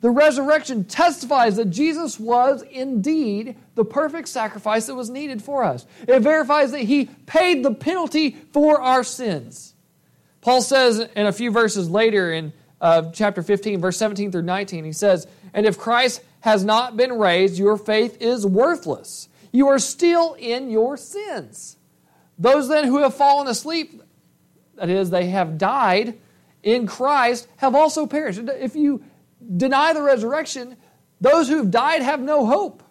The 0.00 0.10
resurrection 0.10 0.84
testifies 0.84 1.56
that 1.56 1.70
Jesus 1.70 2.20
was 2.20 2.62
indeed 2.62 3.56
the 3.74 3.86
perfect 3.86 4.28
sacrifice 4.28 4.86
that 4.86 4.94
was 4.94 5.08
needed 5.08 5.42
for 5.42 5.64
us. 5.64 5.86
It 6.06 6.20
verifies 6.20 6.72
that 6.72 6.80
he 6.80 7.06
paid 7.06 7.64
the 7.64 7.72
penalty 7.72 8.32
for 8.52 8.82
our 8.82 9.02
sins. 9.02 9.74
Paul 10.42 10.60
says 10.60 10.98
in 10.98 11.26
a 11.26 11.32
few 11.32 11.50
verses 11.50 11.88
later 11.88 12.30
in 12.30 12.52
uh, 12.82 13.10
chapter 13.12 13.42
15, 13.42 13.80
verse 13.80 13.96
17 13.96 14.30
through 14.30 14.42
19, 14.42 14.84
he 14.84 14.92
says, 14.92 15.26
And 15.54 15.64
if 15.64 15.78
Christ 15.78 16.22
has 16.40 16.64
not 16.64 16.98
been 16.98 17.14
raised, 17.14 17.58
your 17.58 17.78
faith 17.78 18.18
is 18.20 18.44
worthless. 18.44 19.30
You 19.52 19.68
are 19.68 19.78
still 19.78 20.34
in 20.34 20.68
your 20.68 20.98
sins. 20.98 21.78
Those 22.38 22.68
then 22.68 22.84
who 22.84 22.98
have 22.98 23.14
fallen 23.14 23.46
asleep, 23.46 24.02
that 24.74 24.90
is, 24.90 25.08
they 25.08 25.28
have 25.28 25.56
died, 25.56 26.18
in 26.64 26.86
Christ 26.86 27.46
have 27.58 27.74
also 27.74 28.06
perished. 28.06 28.40
If 28.40 28.74
you 28.74 29.04
deny 29.56 29.92
the 29.92 30.02
resurrection, 30.02 30.76
those 31.20 31.48
who've 31.48 31.70
died 31.70 32.02
have 32.02 32.20
no 32.20 32.46
hope. 32.46 32.82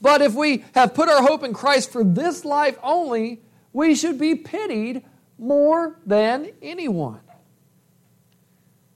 But 0.00 0.22
if 0.22 0.34
we 0.34 0.64
have 0.74 0.94
put 0.94 1.08
our 1.08 1.22
hope 1.22 1.42
in 1.42 1.52
Christ 1.52 1.92
for 1.92 2.04
this 2.04 2.44
life 2.44 2.78
only, 2.82 3.42
we 3.72 3.94
should 3.94 4.18
be 4.18 4.36
pitied 4.36 5.04
more 5.38 5.98
than 6.06 6.52
anyone. 6.62 7.20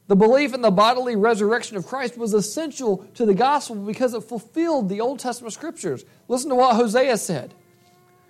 The 0.07 0.17
belief 0.17 0.55
in 0.55 0.61
the 0.61 0.71
bodily 0.71 1.17
resurrection 1.17 1.77
of 1.77 1.87
Christ 1.87 2.17
was 2.17 2.35
essential 2.35 2.99
to 3.15 3.27
the 3.27 3.35
gospel 3.35 3.77
because 3.77 4.15
it 4.15 4.25
fulfilled 4.25 4.89
the 4.89 5.01
Old 5.01 5.19
Testament 5.19 5.55
scriptures. 5.55 6.05
Listen 6.29 6.51
to 6.51 6.57
what 6.57 6.77
Hosea 6.77 7.17
said 7.17 7.55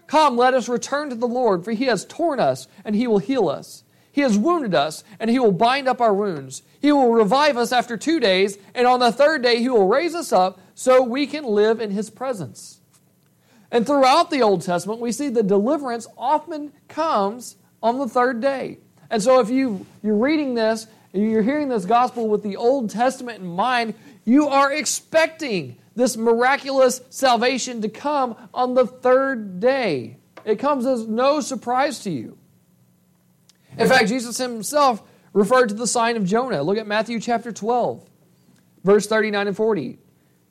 Come, 0.06 0.36
let 0.36 0.54
us 0.54 0.68
return 0.68 1.08
to 1.08 1.14
the 1.14 1.26
Lord, 1.26 1.64
for 1.64 1.72
he 1.72 1.86
has 1.86 2.04
torn 2.04 2.38
us, 2.38 2.68
and 2.84 2.94
he 2.94 3.06
will 3.06 3.18
heal 3.18 3.48
us. 3.48 3.82
He 4.12 4.20
has 4.20 4.36
wounded 4.36 4.74
us, 4.74 5.02
and 5.18 5.30
he 5.30 5.38
will 5.38 5.52
bind 5.52 5.88
up 5.88 6.00
our 6.00 6.12
wounds. 6.12 6.62
He 6.80 6.92
will 6.92 7.12
revive 7.12 7.56
us 7.56 7.72
after 7.72 7.96
two 7.96 8.20
days, 8.20 8.58
and 8.74 8.86
on 8.86 9.00
the 9.00 9.10
third 9.10 9.42
day 9.42 9.58
he 9.58 9.70
will 9.70 9.88
raise 9.88 10.14
us 10.14 10.32
up 10.32 10.60
so 10.74 11.02
we 11.02 11.26
can 11.26 11.44
live 11.44 11.80
in 11.80 11.90
his 11.90 12.10
presence. 12.10 12.80
And 13.70 13.86
throughout 13.86 14.30
the 14.30 14.42
Old 14.42 14.60
Testament, 14.60 15.00
we 15.00 15.12
see 15.12 15.30
the 15.30 15.42
deliverance 15.42 16.06
often 16.18 16.72
comes 16.88 17.56
on 17.82 17.98
the 17.98 18.06
third 18.06 18.42
day. 18.42 18.78
And 19.08 19.22
so 19.22 19.40
if 19.40 19.48
you, 19.48 19.86
you're 20.02 20.14
reading 20.14 20.54
this, 20.54 20.86
and 21.14 21.30
you're 21.30 21.42
hearing 21.42 21.68
this 21.68 21.86
gospel 21.86 22.28
with 22.28 22.42
the 22.42 22.56
Old 22.56 22.90
Testament 22.90 23.40
in 23.40 23.46
mind, 23.46 23.94
you 24.24 24.48
are 24.48 24.72
expecting 24.72 25.78
this 25.94 26.16
miraculous 26.16 27.00
salvation 27.08 27.80
to 27.82 27.88
come 27.88 28.36
on 28.52 28.74
the 28.74 28.86
third 28.86 29.58
day. 29.60 30.18
It 30.44 30.58
comes 30.58 30.86
as 30.86 31.06
no 31.06 31.40
surprise 31.40 32.00
to 32.00 32.10
you. 32.10 32.38
In 33.78 33.88
fact, 33.88 34.08
Jesus 34.08 34.38
himself 34.38 35.02
referred 35.32 35.68
to 35.68 35.74
the 35.74 35.86
sign 35.86 36.16
of 36.16 36.24
Jonah. 36.24 36.62
Look 36.62 36.78
at 36.78 36.86
Matthew 36.86 37.20
chapter 37.20 37.52
12, 37.52 38.04
verse 38.84 39.06
39 39.06 39.48
and 39.48 39.56
40. 39.56 39.98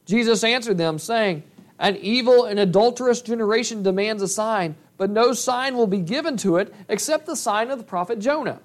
Jesus 0.05 0.43
answered 0.43 0.77
them, 0.77 0.97
saying, 0.97 1.43
An 1.79 1.97
evil 1.97 2.45
and 2.45 2.59
adulterous 2.59 3.21
generation 3.21 3.83
demands 3.83 4.23
a 4.23 4.27
sign, 4.27 4.75
but 4.97 5.09
no 5.09 5.33
sign 5.33 5.75
will 5.75 5.87
be 5.87 5.99
given 5.99 6.37
to 6.37 6.57
it 6.57 6.73
except 6.89 7.25
the 7.25 7.35
sign 7.35 7.69
of 7.69 7.77
the 7.77 7.83
prophet 7.83 8.19
Jonah. 8.19 8.59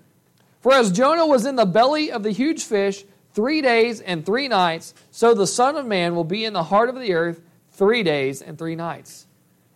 For 0.60 0.72
as 0.72 0.90
Jonah 0.90 1.26
was 1.26 1.46
in 1.46 1.56
the 1.56 1.66
belly 1.66 2.10
of 2.10 2.22
the 2.22 2.30
huge 2.30 2.64
fish 2.64 3.04
three 3.32 3.60
days 3.60 4.00
and 4.00 4.24
three 4.24 4.48
nights, 4.48 4.94
so 5.10 5.34
the 5.34 5.46
Son 5.46 5.76
of 5.76 5.86
Man 5.86 6.14
will 6.14 6.24
be 6.24 6.44
in 6.44 6.54
the 6.54 6.64
heart 6.64 6.88
of 6.88 6.98
the 6.98 7.12
earth 7.12 7.40
three 7.70 8.02
days 8.02 8.40
and 8.40 8.58
three 8.58 8.74
nights. 8.74 9.26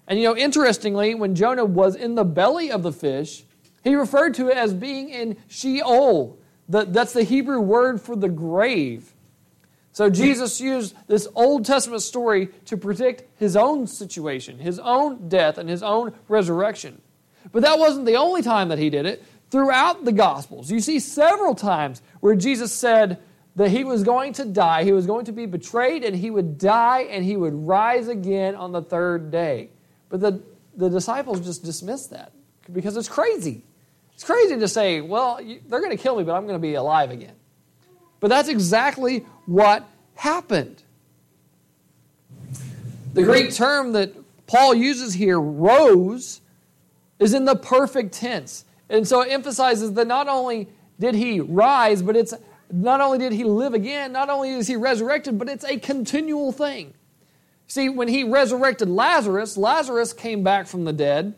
And 0.09 0.19
you 0.19 0.25
know, 0.25 0.37
interestingly, 0.37 1.15
when 1.15 1.35
Jonah 1.35 1.65
was 1.65 1.95
in 1.95 2.15
the 2.15 2.25
belly 2.25 2.73
of 2.73 2.83
the 2.83 2.93
fish, 2.93 3.45
he 3.83 3.95
referred 3.95 4.35
to 4.35 4.49
it 4.49 4.57
as 4.57 4.75
being 4.75 5.09
in 5.11 5.37
Sheol. 5.49 6.39
That's 6.69 7.13
the 7.13 7.25
Hebrew 7.25 7.61
word 7.61 8.01
for 8.01 8.15
the 8.15 8.29
grave. 8.29 9.13
So 9.93 10.09
Jesus 10.09 10.61
used 10.61 10.95
this 11.09 11.27
Old 11.35 11.65
Testament 11.65 12.03
story 12.03 12.49
to 12.67 12.77
predict 12.77 13.25
his 13.39 13.57
own 13.57 13.87
situation, 13.87 14.59
his 14.59 14.79
own 14.79 15.29
death, 15.29 15.59
and 15.59 15.69
his 15.69 15.83
own 15.83 16.15
resurrection. 16.29 17.01
But 17.53 17.63
that 17.63 17.79
wasn't 17.79 18.07
the 18.07 18.17
only 18.17 18.43
time 18.43 18.69
that 18.69 18.79
he 18.79 18.91
did 18.91 19.07
it. 19.07 19.25
Throughout 19.51 20.05
the 20.05 20.13
Gospels, 20.13 20.71
you 20.71 20.81
see 20.81 21.01
several 21.01 21.57
times 21.57 22.03
where 22.21 22.37
Jesus 22.37 22.73
said 22.73 23.19
that 23.57 23.71
he 23.71 23.83
was 23.83 24.05
going 24.05 24.33
to 24.35 24.45
die, 24.45 24.85
he 24.85 24.93
was 24.93 25.07
going 25.07 25.25
to 25.25 25.33
be 25.33 25.47
betrayed, 25.47 26.05
and 26.05 26.15
he 26.15 26.31
would 26.31 26.57
die 26.57 27.01
and 27.11 27.25
he 27.25 27.37
would 27.37 27.55
rise 27.67 28.07
again 28.07 28.55
on 28.55 28.71
the 28.71 28.83
third 28.83 29.33
day. 29.33 29.71
But 30.09 30.21
the, 30.21 30.41
the 30.77 30.89
disciples 30.89 31.41
just 31.41 31.65
dismissed 31.65 32.11
that 32.11 32.33
because 32.73 32.97
it's 32.97 33.09
crazy. 33.09 33.65
It's 34.21 34.27
crazy 34.27 34.59
to 34.59 34.69
say, 34.69 35.01
well, 35.01 35.41
they're 35.67 35.81
going 35.81 35.97
to 35.97 36.03
kill 36.03 36.15
me, 36.15 36.25
but 36.25 36.35
I'm 36.35 36.43
going 36.43 36.55
to 36.55 36.61
be 36.61 36.75
alive 36.75 37.11
again. 37.11 37.33
But 38.21 38.29
that's 38.29 38.51
exactly 38.51 39.25
what 39.47 39.89
happened. 40.15 40.83
The 43.15 43.23
Greek 43.23 43.55
term 43.55 43.93
that 43.93 44.13
Paul 44.47 44.75
uses 44.75 45.15
here, 45.15 45.41
rose, 45.41 46.43
is 47.19 47.33
in 47.33 47.47
the 47.47 47.57
perfect 47.57 48.13
tense. 48.13 48.67
And 48.91 49.09
so 49.09 49.23
it 49.23 49.31
emphasizes 49.31 49.95
that 49.95 50.07
not 50.07 50.29
only 50.29 50.69
did 50.99 51.15
he 51.15 51.41
rise, 51.41 52.03
but 52.03 52.15
it's 52.15 52.35
not 52.71 53.01
only 53.01 53.17
did 53.17 53.33
he 53.33 53.45
live 53.45 53.73
again, 53.73 54.13
not 54.13 54.29
only 54.29 54.51
is 54.51 54.67
he 54.67 54.77
resurrected, 54.77 55.39
but 55.39 55.49
it's 55.49 55.65
a 55.65 55.79
continual 55.79 56.53
thing. 56.53 56.93
See, 57.69 57.89
when 57.89 58.09
he 58.09 58.25
resurrected 58.25 58.91
Lazarus, 58.91 59.57
Lazarus 59.57 60.13
came 60.13 60.43
back 60.43 60.67
from 60.67 60.85
the 60.85 60.93
dead. 60.93 61.37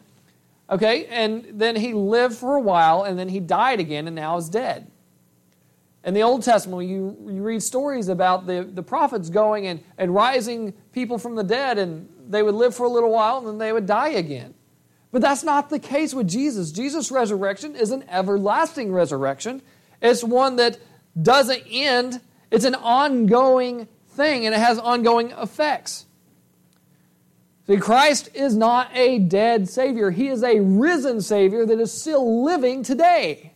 Okay, 0.72 1.04
and 1.06 1.46
then 1.52 1.76
he 1.76 1.92
lived 1.92 2.34
for 2.34 2.56
a 2.56 2.60
while 2.60 3.02
and 3.02 3.18
then 3.18 3.28
he 3.28 3.40
died 3.40 3.78
again 3.78 4.06
and 4.06 4.16
now 4.16 4.38
is 4.38 4.48
dead. 4.48 4.90
In 6.02 6.14
the 6.14 6.22
Old 6.22 6.42
Testament, 6.42 6.88
you, 6.88 7.14
you 7.28 7.42
read 7.42 7.62
stories 7.62 8.08
about 8.08 8.46
the, 8.46 8.64
the 8.64 8.82
prophets 8.82 9.28
going 9.28 9.66
and, 9.66 9.84
and 9.98 10.14
rising 10.14 10.72
people 10.92 11.18
from 11.18 11.36
the 11.36 11.44
dead, 11.44 11.78
and 11.78 12.08
they 12.26 12.42
would 12.42 12.54
live 12.54 12.74
for 12.74 12.84
a 12.84 12.88
little 12.88 13.12
while 13.12 13.38
and 13.38 13.46
then 13.46 13.58
they 13.58 13.72
would 13.72 13.84
die 13.86 14.08
again. 14.08 14.54
But 15.12 15.20
that's 15.20 15.44
not 15.44 15.68
the 15.68 15.78
case 15.78 16.14
with 16.14 16.26
Jesus. 16.26 16.72
Jesus' 16.72 17.10
resurrection 17.10 17.76
is 17.76 17.90
an 17.90 18.04
everlasting 18.08 18.92
resurrection. 18.92 19.60
It's 20.00 20.24
one 20.24 20.56
that 20.56 20.78
doesn't 21.20 21.64
end, 21.70 22.22
it's 22.50 22.64
an 22.64 22.76
ongoing 22.76 23.88
thing, 24.08 24.46
and 24.46 24.54
it 24.54 24.58
has 24.58 24.78
ongoing 24.78 25.32
effects. 25.32 26.06
See, 27.66 27.76
Christ 27.76 28.30
is 28.34 28.56
not 28.56 28.90
a 28.94 29.18
dead 29.18 29.68
Savior. 29.68 30.10
He 30.10 30.28
is 30.28 30.42
a 30.42 30.60
risen 30.60 31.20
Savior 31.20 31.64
that 31.64 31.78
is 31.78 31.92
still 31.92 32.44
living 32.44 32.82
today. 32.82 33.52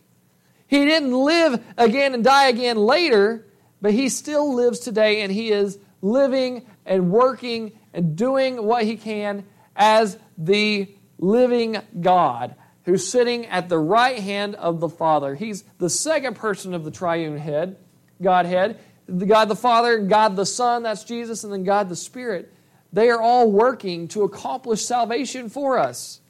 He 0.67 0.85
didn't 0.85 1.13
live 1.13 1.63
again 1.77 2.13
and 2.13 2.23
die 2.23 2.47
again 2.47 2.77
later, 2.77 3.45
but 3.81 3.93
He 3.93 4.09
still 4.09 4.53
lives 4.53 4.79
today, 4.79 5.21
and 5.21 5.31
He 5.31 5.51
is 5.51 5.77
living 6.01 6.65
and 6.85 7.11
working 7.11 7.73
and 7.93 8.15
doing 8.15 8.63
what 8.63 8.83
He 8.83 8.95
can 8.95 9.45
as 9.75 10.17
the 10.37 10.93
living 11.19 11.77
God 11.99 12.55
who's 12.83 13.05
sitting 13.05 13.45
at 13.47 13.67
the 13.67 13.77
right 13.77 14.19
hand 14.19 14.55
of 14.55 14.79
the 14.79 14.89
Father. 14.89 15.35
He's 15.35 15.63
the 15.77 15.89
second 15.89 16.35
person 16.35 16.73
of 16.73 16.85
the 16.85 16.91
triune 16.91 17.37
head, 17.37 17.75
Godhead. 18.21 18.79
God 19.09 19.45
the 19.45 19.55
Father, 19.55 19.99
God 19.99 20.35
the 20.35 20.45
Son, 20.45 20.83
that's 20.83 21.03
Jesus, 21.03 21.43
and 21.43 21.51
then 21.51 21.63
God 21.63 21.89
the 21.89 21.95
Spirit. 21.95 22.53
They 22.93 23.09
are 23.09 23.21
all 23.21 23.51
working 23.51 24.07
to 24.09 24.23
accomplish 24.23 24.85
salvation 24.85 25.49
for 25.49 25.77
us. 25.77 26.21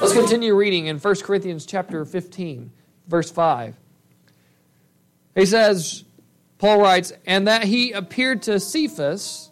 Let's 0.00 0.12
continue 0.12 0.54
reading 0.54 0.86
in 0.86 0.98
1 0.98 1.14
Corinthians 1.16 1.66
chapter 1.66 2.04
15, 2.04 2.70
verse 3.06 3.30
5. 3.30 3.76
He 5.34 5.46
says, 5.46 6.04
Paul 6.58 6.80
writes, 6.80 7.12
and 7.26 7.46
that 7.46 7.64
he 7.64 7.92
appeared 7.92 8.42
to 8.42 8.58
Cephas, 8.58 9.50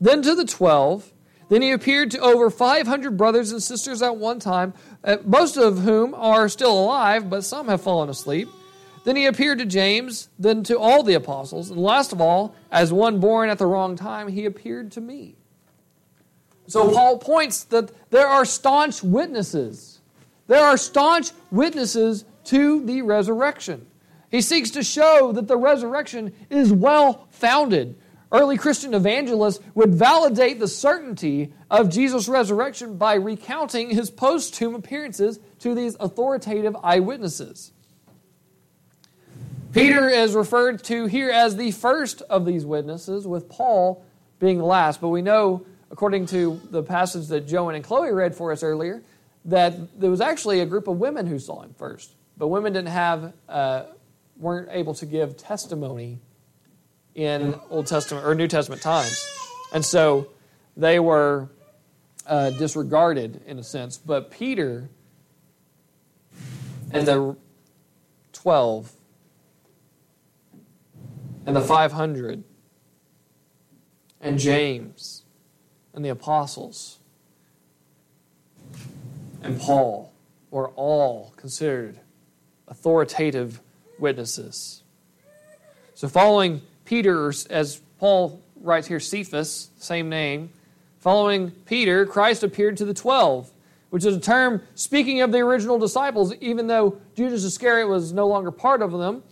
then 0.00 0.22
to 0.22 0.34
the 0.34 0.44
twelve. 0.44 1.12
Then 1.48 1.62
he 1.62 1.70
appeared 1.70 2.10
to 2.12 2.18
over 2.18 2.50
500 2.50 3.16
brothers 3.16 3.52
and 3.52 3.62
sisters 3.62 4.02
at 4.02 4.16
one 4.16 4.40
time, 4.40 4.74
uh, 5.04 5.18
most 5.24 5.56
of 5.56 5.80
whom 5.80 6.14
are 6.14 6.48
still 6.48 6.72
alive, 6.72 7.28
but 7.28 7.44
some 7.44 7.68
have 7.68 7.82
fallen 7.82 8.08
asleep. 8.08 8.48
Then 9.04 9.16
he 9.16 9.26
appeared 9.26 9.58
to 9.58 9.66
James, 9.66 10.28
then 10.38 10.62
to 10.64 10.78
all 10.78 11.02
the 11.02 11.14
apostles, 11.14 11.70
and 11.70 11.80
last 11.80 12.12
of 12.12 12.20
all, 12.20 12.54
as 12.70 12.92
one 12.92 13.18
born 13.18 13.50
at 13.50 13.58
the 13.58 13.66
wrong 13.66 13.96
time, 13.96 14.28
he 14.28 14.44
appeared 14.44 14.92
to 14.92 15.00
me. 15.00 15.36
So 16.68 16.90
Paul 16.90 17.18
points 17.18 17.64
that 17.64 17.90
there 18.10 18.28
are 18.28 18.44
staunch 18.44 19.02
witnesses. 19.02 20.00
There 20.46 20.62
are 20.62 20.76
staunch 20.76 21.32
witnesses 21.50 22.24
to 22.44 22.84
the 22.84 23.02
resurrection. 23.02 23.86
He 24.30 24.40
seeks 24.40 24.70
to 24.70 24.82
show 24.82 25.32
that 25.32 25.48
the 25.48 25.56
resurrection 25.56 26.32
is 26.48 26.72
well 26.72 27.26
founded. 27.30 27.96
Early 28.30 28.56
Christian 28.56 28.94
evangelists 28.94 29.60
would 29.74 29.94
validate 29.94 30.58
the 30.58 30.68
certainty 30.68 31.52
of 31.70 31.90
Jesus' 31.90 32.28
resurrection 32.28 32.96
by 32.96 33.14
recounting 33.14 33.90
his 33.90 34.10
post 34.10 34.54
tomb 34.54 34.74
appearances 34.74 35.38
to 35.58 35.74
these 35.74 35.96
authoritative 36.00 36.74
eyewitnesses. 36.82 37.72
Peter 39.72 40.08
is 40.08 40.34
referred 40.34 40.84
to 40.84 41.06
here 41.06 41.30
as 41.30 41.56
the 41.56 41.70
first 41.70 42.20
of 42.22 42.44
these 42.44 42.66
witnesses, 42.66 43.26
with 43.26 43.48
Paul 43.48 44.04
being 44.38 44.58
the 44.58 44.64
last. 44.64 45.00
But 45.00 45.08
we 45.08 45.22
know, 45.22 45.64
according 45.90 46.26
to 46.26 46.60
the 46.70 46.82
passage 46.82 47.28
that 47.28 47.46
Joan 47.46 47.74
and 47.74 47.82
Chloe 47.82 48.12
read 48.12 48.34
for 48.34 48.52
us 48.52 48.62
earlier, 48.62 49.02
that 49.46 49.98
there 49.98 50.10
was 50.10 50.20
actually 50.20 50.60
a 50.60 50.66
group 50.66 50.88
of 50.88 50.98
women 50.98 51.26
who 51.26 51.38
saw 51.38 51.62
him 51.62 51.74
first. 51.74 52.14
But 52.36 52.48
women 52.48 52.72
didn't 52.74 52.88
have, 52.88 53.32
uh, 53.48 53.84
weren't 54.36 54.68
able 54.70 54.94
to 54.94 55.06
give 55.06 55.36
testimony 55.36 56.18
in 57.14 57.54
Old 57.70 57.86
Testament 57.86 58.26
or 58.26 58.34
New 58.34 58.48
Testament 58.48 58.82
times. 58.82 59.26
And 59.72 59.84
so 59.84 60.28
they 60.76 60.98
were 60.98 61.48
uh, 62.26 62.50
disregarded 62.50 63.42
in 63.46 63.58
a 63.58 63.64
sense. 63.64 63.96
But 63.96 64.30
Peter 64.30 64.90
and 66.90 67.06
the 67.06 67.36
12 68.32 68.92
and 71.46 71.56
the 71.56 71.60
500 71.60 72.44
and 74.20 74.38
James 74.38 75.24
and 75.94 76.04
the 76.04 76.08
apostles 76.08 76.98
and 79.42 79.60
Paul 79.60 80.12
were 80.50 80.68
all 80.68 81.32
considered 81.36 81.98
authoritative 82.68 83.60
witnesses. 83.98 84.82
So, 85.94 86.08
following 86.08 86.62
Peter, 86.84 87.32
as 87.50 87.80
Paul 87.98 88.40
writes 88.60 88.86
here, 88.86 89.00
Cephas, 89.00 89.70
same 89.78 90.08
name. 90.08 90.50
Following 91.00 91.50
Peter, 91.50 92.06
Christ 92.06 92.42
appeared 92.42 92.76
to 92.76 92.84
the 92.84 92.94
twelve, 92.94 93.50
which 93.90 94.04
is 94.04 94.16
a 94.16 94.20
term 94.20 94.62
speaking 94.74 95.20
of 95.20 95.32
the 95.32 95.38
original 95.38 95.78
disciples, 95.78 96.34
even 96.40 96.68
though 96.68 96.98
Judas 97.16 97.44
Iscariot 97.44 97.88
was 97.88 98.12
no 98.12 98.28
longer 98.28 98.50
part 98.50 98.82
of 98.82 98.92
them. 98.92 99.22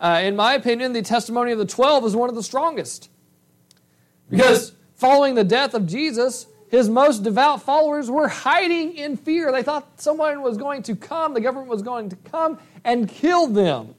Uh, 0.00 0.20
in 0.22 0.34
my 0.34 0.54
opinion, 0.54 0.92
the 0.92 1.02
testimony 1.02 1.52
of 1.52 1.58
the 1.58 1.66
twelve 1.66 2.04
is 2.04 2.16
one 2.16 2.28
of 2.28 2.34
the 2.34 2.42
strongest. 2.42 3.10
Because 4.30 4.72
following 4.94 5.34
the 5.34 5.44
death 5.44 5.74
of 5.74 5.86
Jesus, 5.86 6.46
his 6.70 6.88
most 6.88 7.22
devout 7.22 7.62
followers 7.62 8.10
were 8.10 8.28
hiding 8.28 8.96
in 8.96 9.16
fear. 9.16 9.52
They 9.52 9.62
thought 9.62 10.00
someone 10.00 10.40
was 10.40 10.56
going 10.56 10.84
to 10.84 10.96
come, 10.96 11.34
the 11.34 11.40
government 11.40 11.68
was 11.68 11.82
going 11.82 12.08
to 12.10 12.16
come 12.16 12.58
and 12.84 13.08
kill 13.08 13.48
them. 13.48 13.94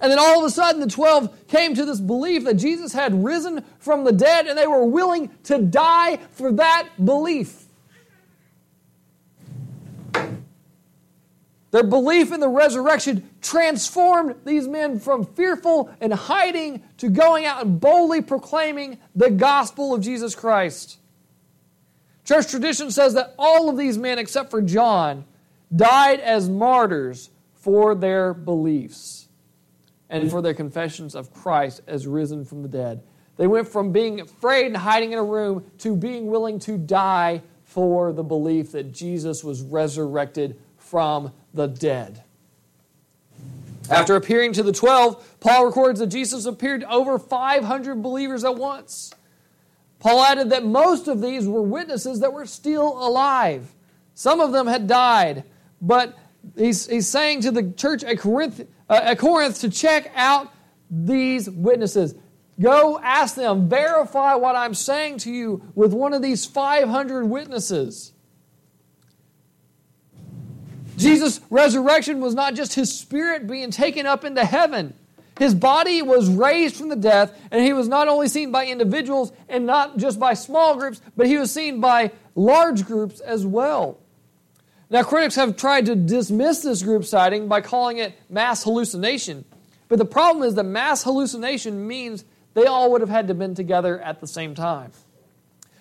And 0.00 0.10
then 0.10 0.18
all 0.18 0.38
of 0.38 0.44
a 0.44 0.50
sudden, 0.50 0.80
the 0.80 0.86
12 0.86 1.48
came 1.48 1.74
to 1.74 1.84
this 1.84 2.00
belief 2.00 2.44
that 2.44 2.54
Jesus 2.54 2.92
had 2.92 3.24
risen 3.24 3.64
from 3.78 4.04
the 4.04 4.12
dead, 4.12 4.46
and 4.46 4.56
they 4.56 4.66
were 4.66 4.84
willing 4.84 5.30
to 5.44 5.58
die 5.58 6.16
for 6.32 6.52
that 6.52 6.88
belief. 7.04 7.64
Their 11.70 11.84
belief 11.84 12.32
in 12.32 12.40
the 12.40 12.48
resurrection 12.48 13.30
transformed 13.40 14.34
these 14.44 14.66
men 14.66 14.98
from 14.98 15.24
fearful 15.24 15.90
and 16.00 16.12
hiding 16.12 16.82
to 16.98 17.08
going 17.08 17.46
out 17.46 17.64
and 17.64 17.80
boldly 17.80 18.22
proclaiming 18.22 18.98
the 19.14 19.30
gospel 19.30 19.94
of 19.94 20.00
Jesus 20.00 20.34
Christ. 20.34 20.98
Church 22.24 22.50
tradition 22.50 22.90
says 22.90 23.14
that 23.14 23.34
all 23.38 23.68
of 23.68 23.76
these 23.76 23.96
men, 23.96 24.18
except 24.18 24.50
for 24.50 24.60
John, 24.60 25.24
died 25.74 26.20
as 26.20 26.48
martyrs 26.48 27.30
for 27.54 27.94
their 27.94 28.34
beliefs 28.34 29.28
and 30.08 30.28
for 30.28 30.42
their 30.42 30.54
confessions 30.54 31.14
of 31.14 31.32
Christ 31.32 31.82
as 31.86 32.06
risen 32.06 32.44
from 32.44 32.62
the 32.62 32.68
dead. 32.68 33.02
They 33.36 33.46
went 33.46 33.68
from 33.68 33.92
being 33.92 34.20
afraid 34.20 34.66
and 34.66 34.76
hiding 34.76 35.12
in 35.12 35.18
a 35.18 35.24
room 35.24 35.70
to 35.78 35.94
being 35.94 36.26
willing 36.26 36.58
to 36.60 36.76
die 36.76 37.42
for 37.64 38.12
the 38.12 38.24
belief 38.24 38.72
that 38.72 38.92
Jesus 38.92 39.44
was 39.44 39.62
resurrected 39.62 40.60
from 40.90 41.32
the 41.54 41.68
dead. 41.68 42.24
After 43.88 44.16
appearing 44.16 44.52
to 44.54 44.64
the 44.64 44.72
12, 44.72 45.38
Paul 45.38 45.66
records 45.66 46.00
that 46.00 46.08
Jesus 46.08 46.46
appeared 46.46 46.80
to 46.80 46.90
over 46.90 47.16
500 47.16 48.02
believers 48.02 48.44
at 48.44 48.56
once. 48.56 49.12
Paul 50.00 50.24
added 50.24 50.50
that 50.50 50.64
most 50.64 51.06
of 51.06 51.22
these 51.22 51.46
were 51.46 51.62
witnesses 51.62 52.20
that 52.20 52.32
were 52.32 52.46
still 52.46 52.88
alive. 53.06 53.72
Some 54.14 54.40
of 54.40 54.50
them 54.50 54.66
had 54.66 54.88
died, 54.88 55.44
but 55.80 56.18
he's, 56.56 56.88
he's 56.88 57.06
saying 57.06 57.42
to 57.42 57.52
the 57.52 57.70
church 57.72 58.02
at 58.02 58.18
Corinth, 58.18 58.66
uh, 58.88 59.00
at 59.02 59.18
Corinth 59.18 59.60
to 59.60 59.70
check 59.70 60.10
out 60.16 60.52
these 60.90 61.48
witnesses. 61.48 62.16
Go 62.60 62.98
ask 63.00 63.36
them, 63.36 63.68
verify 63.68 64.34
what 64.34 64.56
I'm 64.56 64.74
saying 64.74 65.18
to 65.18 65.30
you 65.30 65.62
with 65.74 65.92
one 65.92 66.14
of 66.14 66.20
these 66.20 66.46
500 66.46 67.26
witnesses. 67.26 68.12
Jesus' 71.00 71.40
resurrection 71.50 72.20
was 72.20 72.34
not 72.34 72.54
just 72.54 72.74
his 72.74 72.96
spirit 72.96 73.46
being 73.46 73.70
taken 73.70 74.06
up 74.06 74.24
into 74.24 74.44
heaven. 74.44 74.94
His 75.38 75.54
body 75.54 76.02
was 76.02 76.28
raised 76.28 76.76
from 76.76 76.90
the 76.90 76.96
death, 76.96 77.32
and 77.50 77.64
he 77.64 77.72
was 77.72 77.88
not 77.88 78.08
only 78.08 78.28
seen 78.28 78.52
by 78.52 78.66
individuals 78.66 79.32
and 79.48 79.64
not 79.64 79.96
just 79.96 80.20
by 80.20 80.34
small 80.34 80.76
groups, 80.76 81.00
but 81.16 81.26
he 81.26 81.38
was 81.38 81.50
seen 81.50 81.80
by 81.80 82.12
large 82.34 82.84
groups 82.84 83.20
as 83.20 83.46
well. 83.46 83.98
Now, 84.90 85.02
critics 85.02 85.36
have 85.36 85.56
tried 85.56 85.86
to 85.86 85.96
dismiss 85.96 86.62
this 86.62 86.82
group 86.82 87.04
sighting 87.04 87.48
by 87.48 87.62
calling 87.62 87.98
it 87.98 88.12
mass 88.28 88.64
hallucination. 88.64 89.44
But 89.88 89.98
the 89.98 90.04
problem 90.04 90.46
is 90.46 90.56
that 90.56 90.64
mass 90.64 91.04
hallucination 91.04 91.86
means 91.86 92.24
they 92.54 92.64
all 92.64 92.90
would 92.92 93.00
have 93.00 93.10
had 93.10 93.28
to 93.28 93.30
have 93.30 93.38
been 93.38 93.54
together 93.54 93.98
at 94.00 94.20
the 94.20 94.26
same 94.26 94.54
time. 94.54 94.92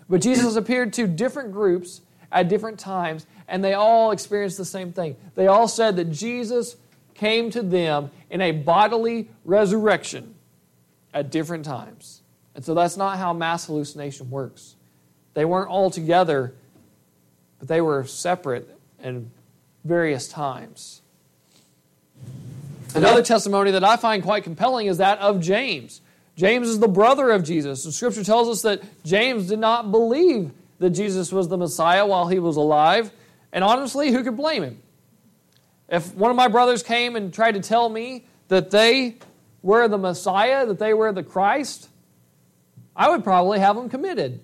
But 0.08 0.22
Jesus 0.22 0.56
appeared 0.56 0.94
to 0.94 1.08
different 1.08 1.52
groups 1.52 2.02
at 2.32 2.48
different 2.48 2.80
times, 2.80 3.26
and 3.48 3.64
they 3.64 3.74
all 3.74 4.12
experienced 4.12 4.58
the 4.58 4.66
same 4.66 4.92
thing. 4.94 5.16
They 5.36 5.48
all 5.48 5.68
said 5.68 5.96
that 5.98 6.12
Jesus 6.12 6.76
came 7.16 7.50
to 7.52 7.62
them 7.62 8.12
in 8.30 8.42
a 8.42 8.52
bodily 8.52 9.30
resurrection 9.44 10.36
at 11.14 11.32
different 11.32 11.66
times. 11.66 12.22
And 12.56 12.64
so 12.64 12.74
that's 12.74 12.98
not 12.98 13.18
how 13.18 13.34
mass 13.34 13.66
hallucination 13.66 14.30
works. 14.30 14.76
They 15.34 15.46
weren't 15.46 15.70
all 15.70 15.90
together, 15.90 16.54
but 17.60 17.68
they 17.68 17.82
were 17.82 18.06
separate 18.06 18.70
and 19.02 19.32
various 19.84 20.28
times. 20.28 21.02
Another 22.96 23.22
testimony 23.22 23.72
that 23.72 23.84
I 23.84 23.98
find 23.98 24.24
quite 24.24 24.44
compelling 24.44 24.88
is 24.88 24.98
that 24.98 25.20
of 25.20 25.42
James. 25.42 26.02
James 26.36 26.68
is 26.68 26.80
the 26.80 26.88
brother 26.88 27.32
of 27.32 27.44
Jesus. 27.44 27.84
The 27.84 27.92
scripture 27.92 28.24
tells 28.24 28.50
us 28.50 28.62
that 28.64 28.82
James 29.04 29.48
did 29.48 29.60
not 29.60 29.92
believe 29.92 30.52
that 30.80 30.92
Jesus 30.92 31.32
was 31.32 31.48
the 31.48 31.58
Messiah 31.58 32.06
while 32.06 32.28
he 32.28 32.40
was 32.40 32.58
alive. 32.58 33.12
And 33.52 33.64
honestly, 33.64 34.12
who 34.12 34.24
could 34.24 34.38
blame 34.38 34.64
him? 34.64 34.82
If 35.88 36.14
one 36.16 36.32
of 36.32 36.38
my 36.38 36.48
brothers 36.48 36.84
came 36.84 37.16
and 37.16 37.34
tried 37.34 37.54
to 37.54 37.62
tell 37.62 37.90
me 37.90 38.28
that 38.48 38.72
they 38.72 39.18
were 39.62 39.88
the 39.88 39.98
Messiah, 39.98 40.66
that 40.66 40.80
they 40.80 40.94
were 40.94 41.12
the 41.12 41.24
Christ, 41.24 41.90
I 42.96 43.10
would 43.10 43.24
probably 43.24 43.60
have 43.60 43.76
them 43.76 43.90
committed. 43.90 44.42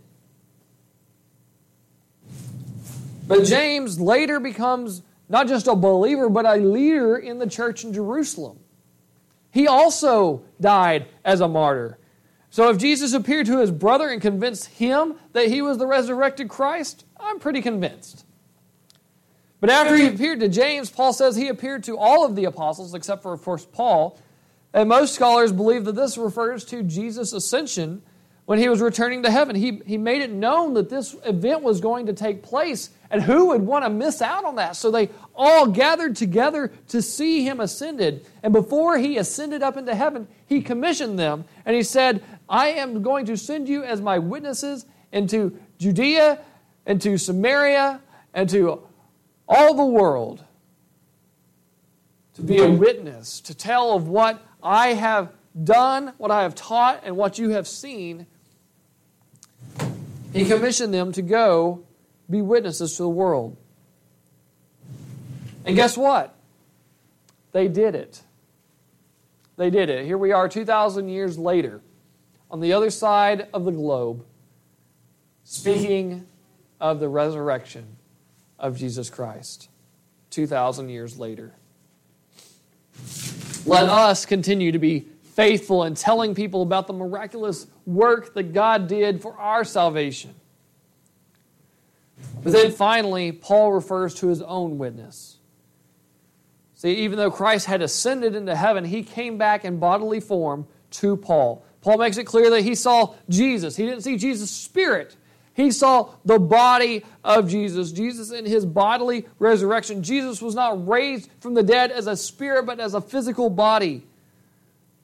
But 3.28 3.44
James 3.46 4.00
later 4.00 4.40
becomes 4.40 5.02
not 5.30 5.48
just 5.48 5.68
a 5.68 5.76
believer, 5.76 6.30
but 6.30 6.46
a 6.46 6.56
leader 6.56 7.18
in 7.18 7.40
the 7.40 7.48
church 7.48 7.84
in 7.84 7.94
Jerusalem. 7.94 8.60
He 9.52 9.68
also 9.68 10.44
died 10.60 11.08
as 11.24 11.42
a 11.42 11.48
martyr. 11.48 11.98
So 12.56 12.70
if 12.70 12.78
Jesus 12.78 13.12
appeared 13.12 13.48
to 13.48 13.60
his 13.60 13.70
brother 13.70 14.08
and 14.08 14.22
convinced 14.22 14.68
him 14.68 15.16
that 15.34 15.50
he 15.50 15.62
was 15.62 15.78
the 15.78 15.86
resurrected 15.86 16.48
Christ, 16.48 17.04
I'm 17.20 17.38
pretty 17.38 17.62
convinced. 17.62 18.24
But 19.60 19.70
after 19.70 19.98
he 19.98 20.08
appeared 20.08 20.40
to 20.40 20.48
James, 20.48 20.90
Paul 20.90 21.12
says 21.12 21.36
he 21.36 21.50
appeared 21.50 21.84
to 21.84 21.98
all 21.98 22.26
of 22.26 22.38
the 22.38 22.46
apostles, 22.46 22.94
except 22.94 23.24
for, 23.24 23.34
of 23.34 23.42
course, 23.42 23.66
Paul. 23.66 24.18
And 24.74 24.88
most 24.88 25.16
scholars 25.16 25.52
believe 25.52 25.84
that 25.84 25.98
this 25.98 26.18
refers 26.18 26.64
to 26.68 26.82
Jesus' 26.82 27.34
ascension 27.34 28.02
when 28.46 28.58
he 28.58 28.70
was 28.70 28.80
returning 28.80 29.24
to 29.24 29.32
heaven. 29.32 29.58
He, 29.58 29.82
he 29.86 29.98
made 29.98 30.22
it 30.22 30.32
known 30.32 30.76
that 30.76 30.90
this 30.90 31.14
event 31.26 31.62
was 31.62 31.82
going 31.82 32.06
to 32.06 32.14
take 32.14 32.42
place, 32.42 32.90
and 33.10 33.22
who 33.22 33.48
would 33.48 33.62
want 33.62 33.86
to 33.86 33.90
miss 33.90 34.22
out 34.22 34.46
on 34.46 34.56
that? 34.56 34.76
So 34.76 34.92
they 34.92 35.10
all 35.36 35.68
gathered 35.68 36.16
together 36.16 36.72
to 36.90 37.02
see 37.02 37.44
him 37.44 37.60
ascended. 37.60 38.26
And 38.44 38.54
before 38.54 38.98
he 38.98 39.18
ascended 39.18 39.62
up 39.62 39.78
into 39.78 39.96
heaven, 39.96 40.28
he 40.48 40.62
commissioned 40.62 41.20
them, 41.20 41.46
and 41.66 41.76
he 41.76 41.84
said, 41.84 42.24
I 42.50 42.70
am 42.70 43.02
going 43.02 43.26
to 43.28 43.38
send 43.38 43.70
you 43.70 43.84
as 43.84 44.02
my 44.02 44.20
witnesses 44.20 44.86
into 45.12 45.58
Judea, 45.78 46.40
into 46.86 47.18
Samaria, 47.18 48.02
and 48.34 48.50
to 48.50 48.82
all 49.48 49.74
the 49.76 49.86
world 49.86 50.44
to 52.36 52.42
be 52.42 52.60
a 52.60 52.70
witness, 52.70 53.40
to 53.42 53.56
tell 53.56 53.94
of 53.94 54.10
what 54.10 54.42
I 54.62 54.90
have 54.90 55.32
done, 55.64 56.12
what 56.18 56.32
I 56.32 56.44
have 56.44 56.54
taught, 56.54 57.02
and 57.06 57.16
what 57.16 57.40
you 57.40 57.52
have 57.52 57.66
seen 57.68 58.28
he 60.36 60.44
commissioned 60.44 60.94
them 60.94 61.14
to 61.14 61.22
go 61.22 61.85
be 62.30 62.42
witnesses 62.42 62.98
to 62.98 63.04
the 63.04 63.10
world. 63.10 63.58
And 65.66 65.76
guess 65.76 65.98
what? 65.98 66.36
They 67.52 67.68
did 67.68 67.96
it. 67.96 68.22
They 69.58 69.70
did 69.70 69.90
it. 69.90 70.06
Here 70.06 70.18
we 70.18 70.32
are 70.32 70.50
2,000 70.50 71.10
years 71.10 71.38
later 71.38 71.82
on 72.52 72.60
the 72.60 72.74
other 72.74 72.90
side 72.90 73.48
of 73.54 73.66
the 73.66 73.72
globe, 73.72 74.26
speaking 75.44 76.28
of 76.80 77.00
the 77.00 77.10
resurrection 77.10 77.98
of 78.60 78.78
Jesus 78.78 79.10
Christ 79.10 79.70
2,000 80.30 80.90
years 80.90 81.18
later. 81.18 81.54
Let 83.66 83.90
us 83.90 84.26
continue 84.26 84.72
to 84.72 84.80
be 84.80 85.08
faithful 85.24 85.84
in 85.84 85.96
telling 85.96 86.36
people 86.36 86.62
about 86.62 86.88
the 86.88 86.94
miraculous 86.94 87.68
work 87.86 88.34
that 88.36 88.54
God 88.54 88.88
did 88.88 89.22
for 89.22 89.38
our 89.38 89.64
salvation. 89.64 90.36
But 92.46 92.54
then 92.54 92.72
finally, 92.72 93.32
Paul 93.32 93.72
refers 93.72 94.14
to 94.16 94.28
his 94.28 94.40
own 94.44 94.78
witness. 94.78 95.38
See, 96.76 96.94
even 96.98 97.18
though 97.18 97.32
Christ 97.32 97.66
had 97.66 97.82
ascended 97.82 98.36
into 98.36 98.56
heaven, 98.56 98.86
he 98.86 99.02
came 99.02 99.40
back 99.40 99.66
in 99.66 99.80
bodily 99.80 100.20
form 100.20 100.68
to 100.92 101.18
Paul. 101.18 101.66
Paul 101.82 101.98
makes 101.98 102.18
it 102.18 102.26
clear 102.26 102.52
that 102.52 102.62
he 102.62 102.76
saw 102.76 103.16
Jesus. 103.30 103.76
He 103.76 103.88
didn't 103.88 104.04
see 104.04 104.16
Jesus' 104.18 104.52
spirit. 104.52 105.16
He 105.56 105.72
saw 105.72 106.12
the 106.24 106.38
body 106.38 107.04
of 107.24 107.50
Jesus, 107.50 107.92
Jesus 107.92 108.30
in 108.30 108.46
his 108.46 108.64
bodily 108.64 109.26
resurrection. 109.40 110.04
Jesus 110.04 110.40
was 110.40 110.54
not 110.54 110.88
raised 110.88 111.32
from 111.40 111.56
the 111.56 111.64
dead 111.64 111.90
as 111.90 112.06
a 112.06 112.16
spirit, 112.16 112.68
but 112.68 112.80
as 112.80 112.94
a 112.94 113.02
physical 113.02 113.50
body. 113.50 114.04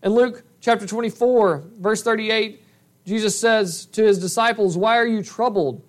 In 0.04 0.14
Luke 0.14 0.44
chapter 0.60 0.86
24, 0.86 1.64
verse 1.80 2.04
38, 2.04 2.64
Jesus 3.04 3.40
says 3.40 3.86
to 3.88 4.04
his 4.04 4.20
disciples, 4.20 4.78
Why 4.78 4.98
are 4.98 5.08
you 5.08 5.24
troubled? 5.24 5.82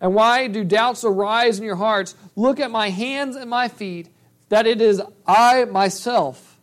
And 0.00 0.14
why 0.14 0.46
do 0.46 0.64
doubts 0.64 1.04
arise 1.04 1.58
in 1.58 1.64
your 1.64 1.76
hearts? 1.76 2.14
Look 2.36 2.60
at 2.60 2.70
my 2.70 2.90
hands 2.90 3.36
and 3.36 3.50
my 3.50 3.68
feet, 3.68 4.08
that 4.48 4.66
it 4.66 4.80
is 4.80 5.02
I 5.26 5.64
myself. 5.64 6.58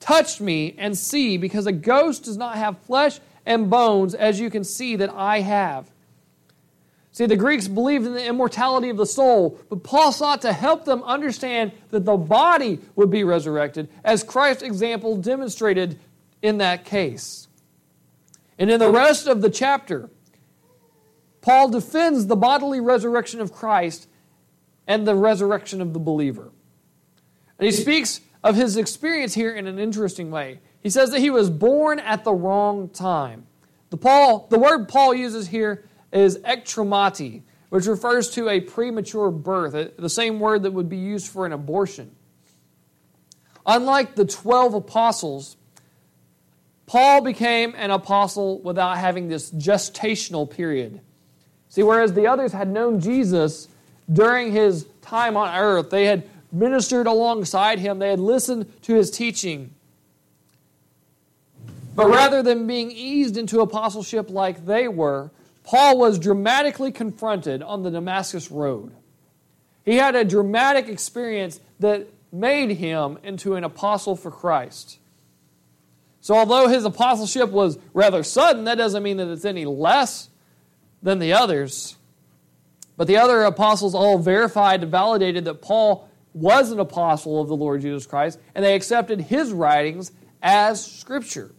Touch 0.00 0.40
me 0.40 0.74
and 0.78 0.96
see, 0.96 1.36
because 1.36 1.66
a 1.66 1.72
ghost 1.72 2.24
does 2.24 2.36
not 2.36 2.56
have 2.56 2.78
flesh 2.82 3.18
and 3.44 3.68
bones, 3.68 4.14
as 4.14 4.38
you 4.38 4.48
can 4.48 4.62
see 4.62 4.96
that 4.96 5.10
I 5.10 5.40
have. 5.40 5.90
See, 7.10 7.26
the 7.26 7.36
Greeks 7.36 7.66
believed 7.66 8.06
in 8.06 8.12
the 8.12 8.24
immortality 8.24 8.90
of 8.90 8.96
the 8.96 9.06
soul, 9.06 9.58
but 9.68 9.82
Paul 9.82 10.12
sought 10.12 10.42
to 10.42 10.52
help 10.52 10.84
them 10.84 11.02
understand 11.02 11.72
that 11.90 12.04
the 12.04 12.16
body 12.16 12.78
would 12.94 13.10
be 13.10 13.24
resurrected, 13.24 13.88
as 14.04 14.22
Christ's 14.22 14.62
example 14.62 15.16
demonstrated 15.16 15.98
in 16.42 16.58
that 16.58 16.84
case. 16.84 17.48
And 18.56 18.70
in 18.70 18.78
the 18.78 18.90
rest 18.90 19.26
of 19.26 19.40
the 19.40 19.50
chapter, 19.50 20.10
Paul 21.48 21.70
defends 21.70 22.26
the 22.26 22.36
bodily 22.36 22.78
resurrection 22.78 23.40
of 23.40 23.54
Christ 23.54 24.06
and 24.86 25.08
the 25.08 25.14
resurrection 25.14 25.80
of 25.80 25.94
the 25.94 25.98
believer. 25.98 26.52
And 27.58 27.64
he 27.64 27.72
speaks 27.72 28.20
of 28.44 28.54
his 28.54 28.76
experience 28.76 29.32
here 29.32 29.54
in 29.54 29.66
an 29.66 29.78
interesting 29.78 30.30
way. 30.30 30.60
He 30.82 30.90
says 30.90 31.10
that 31.10 31.20
he 31.20 31.30
was 31.30 31.48
born 31.48 32.00
at 32.00 32.22
the 32.22 32.34
wrong 32.34 32.90
time. 32.90 33.46
The, 33.88 33.96
Paul, 33.96 34.46
the 34.50 34.58
word 34.58 34.90
Paul 34.90 35.14
uses 35.14 35.48
here 35.48 35.88
is 36.12 36.36
ektromati, 36.40 37.44
which 37.70 37.86
refers 37.86 38.28
to 38.32 38.50
a 38.50 38.60
premature 38.60 39.30
birth, 39.30 39.74
uh, 39.74 39.88
the 39.98 40.10
same 40.10 40.40
word 40.40 40.64
that 40.64 40.74
would 40.74 40.90
be 40.90 40.98
used 40.98 41.28
for 41.28 41.46
an 41.46 41.54
abortion. 41.54 42.14
Unlike 43.64 44.16
the 44.16 44.26
12 44.26 44.74
apostles, 44.74 45.56
Paul 46.84 47.22
became 47.22 47.74
an 47.74 47.90
apostle 47.90 48.60
without 48.60 48.98
having 48.98 49.28
this 49.28 49.50
gestational 49.50 50.50
period. 50.50 51.00
See, 51.68 51.82
whereas 51.82 52.14
the 52.14 52.26
others 52.26 52.52
had 52.52 52.68
known 52.68 53.00
Jesus 53.00 53.68
during 54.10 54.52
his 54.52 54.86
time 55.02 55.36
on 55.36 55.54
earth, 55.54 55.90
they 55.90 56.06
had 56.06 56.28
ministered 56.50 57.06
alongside 57.06 57.78
him, 57.78 57.98
they 57.98 58.10
had 58.10 58.20
listened 58.20 58.72
to 58.82 58.94
his 58.94 59.10
teaching. 59.10 59.74
But 61.94 62.08
rather 62.08 62.42
than 62.42 62.66
being 62.66 62.90
eased 62.90 63.36
into 63.36 63.60
apostleship 63.60 64.30
like 64.30 64.64
they 64.66 64.88
were, 64.88 65.30
Paul 65.64 65.98
was 65.98 66.18
dramatically 66.18 66.92
confronted 66.92 67.62
on 67.62 67.82
the 67.82 67.90
Damascus 67.90 68.50
Road. 68.50 68.92
He 69.84 69.96
had 69.96 70.14
a 70.14 70.24
dramatic 70.24 70.88
experience 70.88 71.60
that 71.80 72.06
made 72.32 72.70
him 72.70 73.18
into 73.22 73.54
an 73.54 73.64
apostle 73.64 74.16
for 74.16 74.30
Christ. 74.30 74.98
So, 76.20 76.34
although 76.34 76.68
his 76.68 76.84
apostleship 76.84 77.50
was 77.50 77.78
rather 77.94 78.22
sudden, 78.22 78.64
that 78.64 78.76
doesn't 78.76 79.02
mean 79.02 79.16
that 79.18 79.28
it's 79.28 79.44
any 79.44 79.64
less 79.64 80.27
than 81.02 81.18
the 81.18 81.32
others. 81.32 81.96
But 82.96 83.06
the 83.06 83.16
other 83.16 83.42
apostles 83.42 83.94
all 83.94 84.18
verified 84.18 84.82
and 84.82 84.90
validated 84.90 85.44
that 85.44 85.62
Paul 85.62 86.08
was 86.34 86.70
an 86.70 86.80
apostle 86.80 87.40
of 87.40 87.48
the 87.48 87.56
Lord 87.56 87.80
Jesus 87.80 88.06
Christ, 88.06 88.38
and 88.54 88.64
they 88.64 88.74
accepted 88.74 89.20
his 89.20 89.52
writings 89.52 90.12
as 90.42 90.84
Scripture. 90.84 91.52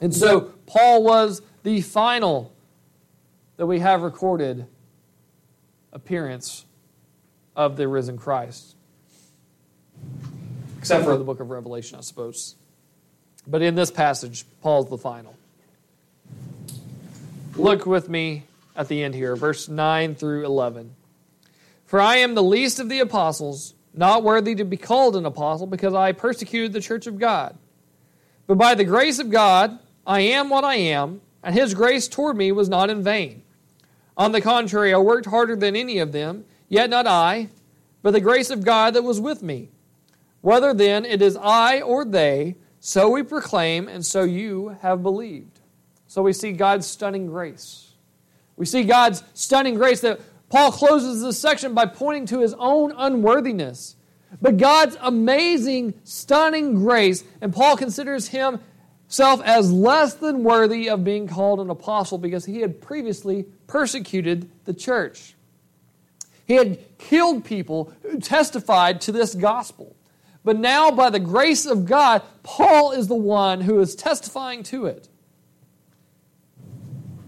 And 0.00 0.14
so, 0.14 0.52
Paul 0.66 1.02
was 1.04 1.40
the 1.62 1.80
final 1.80 2.52
that 3.56 3.66
we 3.66 3.78
have 3.78 4.02
recorded 4.02 4.66
appearance 5.92 6.64
of 7.54 7.76
the 7.76 7.86
risen 7.86 8.18
Christ. 8.18 8.74
Except 10.78 11.04
for 11.04 11.16
the 11.16 11.24
book 11.24 11.40
of 11.40 11.50
Revelation, 11.50 11.96
I 11.96 12.02
suppose. 12.02 12.56
But 13.46 13.62
in 13.62 13.74
this 13.74 13.90
passage, 13.90 14.44
Paul's 14.60 14.88
the 14.90 14.98
final. 14.98 15.36
Look 17.56 17.86
with 17.86 18.08
me 18.08 18.44
at 18.74 18.88
the 18.88 19.04
end 19.04 19.14
here, 19.14 19.36
verse 19.36 19.68
9 19.68 20.16
through 20.16 20.44
11. 20.44 20.96
For 21.86 22.00
I 22.00 22.16
am 22.16 22.34
the 22.34 22.42
least 22.42 22.80
of 22.80 22.88
the 22.88 22.98
apostles, 22.98 23.74
not 23.94 24.24
worthy 24.24 24.56
to 24.56 24.64
be 24.64 24.76
called 24.76 25.14
an 25.14 25.24
apostle, 25.24 25.68
because 25.68 25.94
I 25.94 26.10
persecuted 26.10 26.72
the 26.72 26.80
church 26.80 27.06
of 27.06 27.20
God. 27.20 27.56
But 28.48 28.58
by 28.58 28.74
the 28.74 28.82
grace 28.82 29.20
of 29.20 29.30
God, 29.30 29.78
I 30.04 30.20
am 30.22 30.50
what 30.50 30.64
I 30.64 30.74
am, 30.74 31.20
and 31.44 31.54
his 31.54 31.74
grace 31.74 32.08
toward 32.08 32.36
me 32.36 32.50
was 32.50 32.68
not 32.68 32.90
in 32.90 33.04
vain. 33.04 33.42
On 34.16 34.32
the 34.32 34.40
contrary, 34.40 34.92
I 34.92 34.98
worked 34.98 35.26
harder 35.26 35.54
than 35.54 35.76
any 35.76 35.98
of 35.98 36.10
them, 36.10 36.44
yet 36.68 36.90
not 36.90 37.06
I, 37.06 37.50
but 38.02 38.10
the 38.10 38.20
grace 38.20 38.50
of 38.50 38.64
God 38.64 38.94
that 38.94 39.04
was 39.04 39.20
with 39.20 39.44
me. 39.44 39.68
Whether 40.40 40.74
then 40.74 41.04
it 41.04 41.22
is 41.22 41.36
I 41.40 41.80
or 41.80 42.04
they, 42.04 42.56
so 42.80 43.10
we 43.10 43.22
proclaim, 43.22 43.86
and 43.86 44.04
so 44.04 44.24
you 44.24 44.76
have 44.82 45.04
believed. 45.04 45.60
So 46.14 46.22
we 46.22 46.32
see 46.32 46.52
God's 46.52 46.86
stunning 46.86 47.26
grace. 47.26 47.90
We 48.54 48.66
see 48.66 48.84
God's 48.84 49.24
stunning 49.34 49.74
grace 49.74 50.02
that 50.02 50.20
Paul 50.48 50.70
closes 50.70 51.20
this 51.20 51.40
section 51.40 51.74
by 51.74 51.86
pointing 51.86 52.26
to 52.26 52.38
his 52.38 52.54
own 52.56 52.92
unworthiness. 52.96 53.96
but 54.40 54.56
God's 54.56 54.96
amazing, 55.00 55.94
stunning 56.04 56.74
grace, 56.74 57.24
and 57.40 57.52
Paul 57.52 57.76
considers 57.76 58.28
himself 58.28 59.42
as 59.44 59.72
less 59.72 60.14
than 60.14 60.44
worthy 60.44 60.88
of 60.88 61.02
being 61.02 61.26
called 61.26 61.58
an 61.58 61.68
apostle 61.68 62.18
because 62.18 62.44
he 62.44 62.60
had 62.60 62.80
previously 62.80 63.46
persecuted 63.66 64.48
the 64.66 64.72
church. 64.72 65.34
He 66.46 66.54
had 66.54 66.78
killed 66.96 67.44
people 67.44 67.92
who 68.02 68.20
testified 68.20 69.00
to 69.00 69.10
this 69.10 69.34
gospel. 69.34 69.96
But 70.44 70.60
now, 70.60 70.92
by 70.92 71.10
the 71.10 71.18
grace 71.18 71.66
of 71.66 71.86
God, 71.86 72.22
Paul 72.44 72.92
is 72.92 73.08
the 73.08 73.16
one 73.16 73.62
who 73.62 73.80
is 73.80 73.96
testifying 73.96 74.62
to 74.64 74.86
it. 74.86 75.08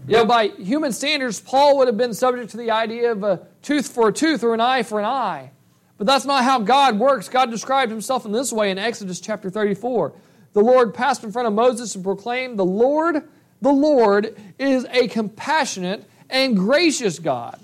You 0.07 0.13
know, 0.13 0.25
by 0.25 0.47
human 0.47 0.93
standards, 0.93 1.41
Paul 1.41 1.77
would 1.77 1.89
have 1.89 1.97
been 1.97 2.13
subject 2.13 2.51
to 2.51 2.57
the 2.57 2.71
idea 2.71 3.11
of 3.11 3.23
a 3.23 3.45
tooth 3.61 3.89
for 3.89 4.07
a 4.07 4.13
tooth 4.13 4.41
or 4.41 4.53
an 4.53 4.61
eye 4.61 4.83
for 4.83 4.99
an 4.99 5.05
eye. 5.05 5.51
But 5.97 6.07
that's 6.07 6.23
not 6.23 6.45
how 6.45 6.59
God 6.59 6.97
works. 6.97 7.27
God 7.27 7.51
described 7.51 7.91
himself 7.91 8.25
in 8.25 8.31
this 8.31 8.53
way 8.53 8.71
in 8.71 8.77
Exodus 8.77 9.19
chapter 9.19 9.49
34. 9.49 10.13
The 10.53 10.61
Lord 10.61 10.93
passed 10.93 11.25
in 11.25 11.31
front 11.33 11.49
of 11.49 11.53
Moses 11.53 11.93
and 11.93 12.05
proclaimed, 12.05 12.57
The 12.57 12.65
Lord, 12.65 13.27
the 13.61 13.71
Lord 13.71 14.37
is 14.57 14.85
a 14.91 15.09
compassionate 15.09 16.05
and 16.29 16.55
gracious 16.55 17.19
God. 17.19 17.59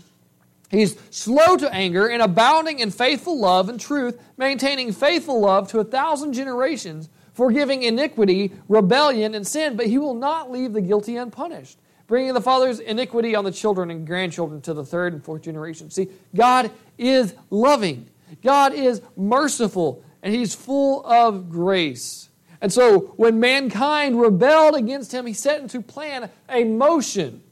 He's 0.70 0.98
slow 1.12 1.56
to 1.56 1.74
anger 1.74 2.08
and 2.08 2.22
abounding 2.22 2.80
in 2.80 2.92
faithful 2.92 3.40
love 3.40 3.70
and 3.70 3.80
truth, 3.80 4.20
maintaining 4.36 4.92
faithful 4.92 5.40
love 5.40 5.70
to 5.70 5.80
a 5.80 5.84
thousand 5.86 6.34
generations, 6.34 7.08
forgiving 7.34 7.84
iniquity, 7.84 8.52
rebellion, 8.68 9.34
and 9.34 9.48
sin, 9.48 9.78
but 9.78 9.86
he 9.86 9.98
will 9.98 10.16
not 10.16 10.52
leave 10.52 10.74
the 10.74 10.82
guilty 10.82 11.16
unpunished 11.16 11.78
bringing 12.08 12.34
the 12.34 12.42
father's 12.42 12.80
iniquity 12.80 13.36
on 13.36 13.44
the 13.44 13.52
children 13.52 13.90
and 13.90 14.06
grandchildren 14.06 14.62
to 14.62 14.74
the 14.74 14.84
third 14.84 15.14
and 15.14 15.24
fourth 15.24 15.42
generation. 15.42 15.90
See, 15.90 16.10
God 16.36 16.72
is 16.98 17.34
loving, 17.50 18.10
God 18.44 18.74
is 18.74 19.02
merciful, 19.16 20.04
and 20.22 20.34
He's 20.34 20.54
full 20.56 21.06
of 21.06 21.50
grace. 21.50 22.30
And 22.62 22.72
so 22.72 23.14
when 23.18 23.40
mankind 23.40 24.20
rebelled 24.20 24.76
against 24.76 25.14
Him, 25.14 25.26
He 25.26 25.34
set 25.34 25.62
into 25.62 25.82
plan 25.82 26.30
a 26.50 26.64
motion. 26.64 27.44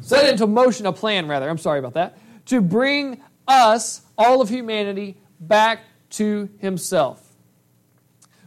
Set 0.00 0.28
into 0.28 0.46
motion 0.46 0.86
a 0.86 0.92
plan, 0.92 1.26
rather, 1.26 1.48
I'm 1.48 1.58
sorry 1.58 1.78
about 1.78 1.94
that, 1.94 2.18
to 2.46 2.60
bring 2.60 3.22
us, 3.48 4.02
all 4.16 4.40
of 4.40 4.48
humanity, 4.48 5.16
back 5.40 5.80
to 6.10 6.48
Himself. 6.58 7.25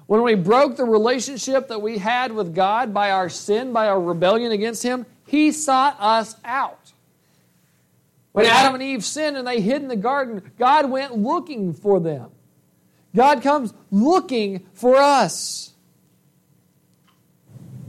When 0.10 0.24
we 0.24 0.34
broke 0.34 0.76
the 0.76 0.86
relationship 0.86 1.68
that 1.68 1.84
we 1.84 2.00
had 2.00 2.32
with 2.32 2.56
God 2.56 2.96
by 2.96 3.12
our 3.12 3.30
sin, 3.30 3.72
by 3.72 3.88
our 3.90 4.02
rebellion 4.02 4.52
against 4.52 4.82
Him, 4.82 5.06
He 5.28 5.52
sought 5.52 5.98
us 6.00 6.36
out. 6.44 6.94
When 8.32 8.48
Adam 8.48 8.74
and 8.74 8.82
Eve 8.82 9.06
sinned 9.06 9.38
and 9.38 9.46
they 9.46 9.62
hid 9.62 9.84
in 9.84 9.88
the 9.88 9.96
garden, 9.96 10.52
God 10.58 10.90
went 10.90 11.16
looking 11.16 11.74
for 11.74 12.00
them. 12.00 12.32
God 13.16 13.44
comes 13.44 13.72
looking 13.92 14.66
for 14.74 14.96
us. 14.96 15.74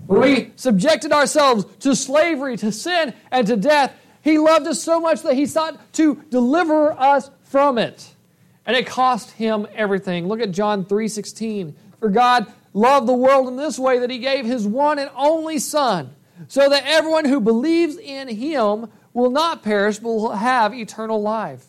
When 0.06 0.20
we 0.20 0.52
subjected 0.56 1.12
ourselves 1.12 1.64
to 1.78 1.96
slavery, 1.96 2.58
to 2.58 2.70
sin, 2.70 3.14
and 3.30 3.46
to 3.46 3.56
death, 3.56 3.94
He 4.20 4.36
loved 4.36 4.66
us 4.66 4.82
so 4.82 5.00
much 5.00 5.22
that 5.22 5.36
He 5.36 5.46
sought 5.46 5.80
to 5.94 6.22
deliver 6.28 6.92
us 6.92 7.30
from 7.44 7.78
it. 7.78 8.14
And 8.66 8.76
it 8.76 8.86
cost 8.86 9.30
Him 9.30 9.66
everything. 9.74 10.28
Look 10.28 10.42
at 10.42 10.50
John 10.50 10.84
3 10.84 11.08
16. 11.08 11.76
For 12.00 12.08
God 12.08 12.52
loved 12.74 13.06
the 13.06 13.14
world 13.14 13.48
in 13.48 13.56
this 13.56 13.78
way 13.78 14.00
that 14.00 14.10
he 14.10 14.18
gave 14.18 14.44
his 14.44 14.66
one 14.66 14.98
and 14.98 15.10
only 15.16 15.58
Son, 15.58 16.10
so 16.48 16.68
that 16.68 16.84
everyone 16.86 17.26
who 17.26 17.40
believes 17.40 17.96
in 17.96 18.28
him 18.28 18.90
will 19.12 19.30
not 19.30 19.62
perish, 19.62 19.98
but 19.98 20.08
will 20.08 20.30
have 20.30 20.74
eternal 20.74 21.20
life. 21.20 21.66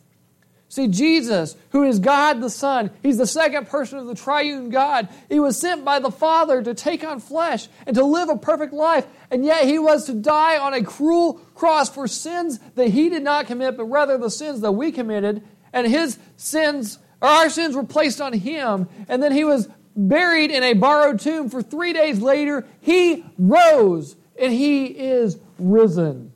See, 0.70 0.88
Jesus, 0.88 1.58
who 1.72 1.84
is 1.84 2.00
God 2.00 2.40
the 2.40 2.50
Son, 2.50 2.92
he's 3.04 3.18
the 3.18 3.28
second 3.28 3.68
person 3.68 4.00
of 4.00 4.08
the 4.08 4.16
triune 4.16 4.70
God. 4.70 5.10
He 5.28 5.38
was 5.38 5.60
sent 5.60 5.84
by 5.84 6.00
the 6.00 6.12
Father 6.12 6.64
to 6.64 6.74
take 6.74 7.04
on 7.04 7.20
flesh 7.20 7.68
and 7.86 7.94
to 7.98 8.06
live 8.06 8.30
a 8.30 8.38
perfect 8.38 8.72
life, 8.72 9.06
and 9.30 9.44
yet 9.44 9.66
he 9.66 9.80
was 9.80 10.06
to 10.06 10.14
die 10.14 10.58
on 10.58 10.74
a 10.74 10.82
cruel 10.82 11.34
cross 11.56 11.90
for 11.90 12.08
sins 12.08 12.58
that 12.76 12.88
he 12.88 13.10
did 13.10 13.22
not 13.22 13.48
commit, 13.48 13.76
but 13.76 13.84
rather 13.84 14.18
the 14.18 14.30
sins 14.30 14.62
that 14.62 14.72
we 14.72 14.94
committed. 14.94 15.44
And 15.74 15.88
his 15.88 16.18
sins, 16.38 17.00
or 17.20 17.28
our 17.28 17.50
sins, 17.50 17.76
were 17.76 17.84
placed 17.84 18.22
on 18.22 18.32
him, 18.32 18.88
and 19.10 19.22
then 19.22 19.34
he 19.34 19.44
was 19.44 19.68
buried 19.96 20.52
in 20.52 20.64
a 20.64 20.74
borrowed 20.74 21.20
tomb. 21.20 21.50
For 21.50 21.62
three 21.62 21.94
days 21.94 22.20
later, 22.20 22.66
he 22.80 23.26
rose 23.38 24.16
and 24.40 24.52
he 24.52 24.86
is 24.86 25.38
risen. 25.60 26.32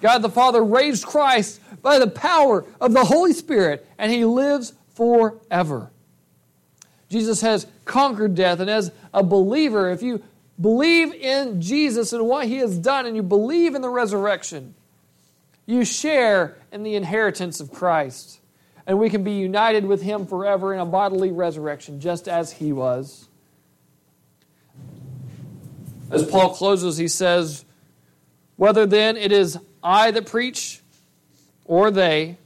God 0.00 0.18
the 0.22 0.30
Father 0.30 0.62
raised 0.62 1.06
Christ 1.06 1.60
by 1.82 1.98
the 1.98 2.06
power 2.06 2.64
of 2.80 2.92
the 2.92 3.04
Holy 3.04 3.32
Spirit, 3.32 3.86
and 3.98 4.10
he 4.10 4.24
lives 4.24 4.72
forever. 4.94 5.90
Jesus 7.08 7.42
has 7.42 7.66
conquered 7.84 8.34
death, 8.34 8.60
and 8.60 8.70
as 8.70 8.90
a 9.12 9.22
believer, 9.22 9.90
if 9.90 10.02
you 10.02 10.22
believe 10.60 11.12
in 11.14 11.60
Jesus 11.60 12.12
and 12.12 12.26
what 12.26 12.46
he 12.46 12.56
has 12.56 12.78
done, 12.78 13.06
and 13.06 13.16
you 13.16 13.22
believe 13.22 13.74
in 13.74 13.82
the 13.82 13.88
resurrection, 13.90 14.74
you 15.66 15.84
share 15.84 16.56
in 16.72 16.82
the 16.82 16.94
inheritance 16.94 17.60
of 17.60 17.72
Christ 17.72 18.40
and 18.86 18.98
we 18.98 19.08
can 19.08 19.24
be 19.24 19.32
united 19.32 19.86
with 19.86 20.02
him 20.02 20.26
forever 20.26 20.74
in 20.74 20.80
a 20.80 20.86
bodily 20.86 21.32
resurrection, 21.32 22.00
just 22.00 22.28
as 22.28 22.52
he 22.52 22.72
was. 22.72 23.28
As 26.10 26.24
Paul 26.24 26.54
closes, 26.54 26.96
he 26.96 27.08
says, 27.08 27.64
Whether 28.56 28.86
then 28.86 29.16
it 29.16 29.32
is 29.32 29.58
I 29.82 30.10
that 30.10 30.26
preach 30.26 30.80
or 31.64 31.90
they, 31.90 32.38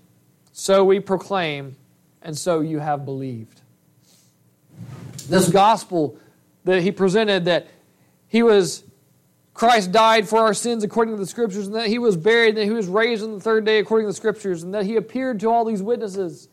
so 0.52 0.84
we 0.84 1.00
proclaim, 1.00 1.76
and 2.22 2.36
so 2.36 2.60
you 2.60 2.78
have 2.78 3.04
believed. 3.04 3.60
This 5.28 5.48
gospel 5.48 6.18
that 6.64 6.82
he 6.82 6.92
presented 6.92 7.44
that 7.46 7.68
he 8.28 8.42
was 8.42 8.84
Christ 9.58 9.90
died 9.90 10.28
for 10.28 10.38
our 10.38 10.54
sins 10.54 10.84
according 10.84 11.16
to 11.16 11.20
the 11.20 11.26
Scriptures, 11.26 11.66
and 11.66 11.74
that 11.74 11.88
he 11.88 11.98
was 11.98 12.16
buried, 12.16 12.50
and 12.50 12.58
that 12.58 12.64
he 12.66 12.70
was 12.70 12.86
raised 12.86 13.24
on 13.24 13.32
the 13.32 13.40
third 13.40 13.64
day 13.64 13.80
according 13.80 14.06
to 14.06 14.12
the 14.12 14.16
Scriptures, 14.16 14.62
and 14.62 14.72
that 14.72 14.86
he 14.86 14.94
appeared 14.94 15.40
to 15.40 15.48
all 15.48 15.64
these 15.64 15.82
witnesses. 15.82 16.48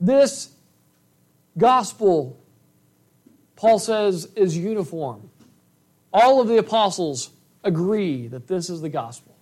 This 0.00 0.50
gospel, 1.56 2.42
Paul 3.54 3.78
says, 3.78 4.28
is 4.34 4.58
uniform. 4.58 5.30
All 6.12 6.40
of 6.40 6.48
the 6.48 6.56
apostles 6.56 7.30
agree 7.62 8.26
that 8.26 8.48
this 8.48 8.68
is 8.68 8.80
the 8.80 8.88
gospel. 8.88 9.36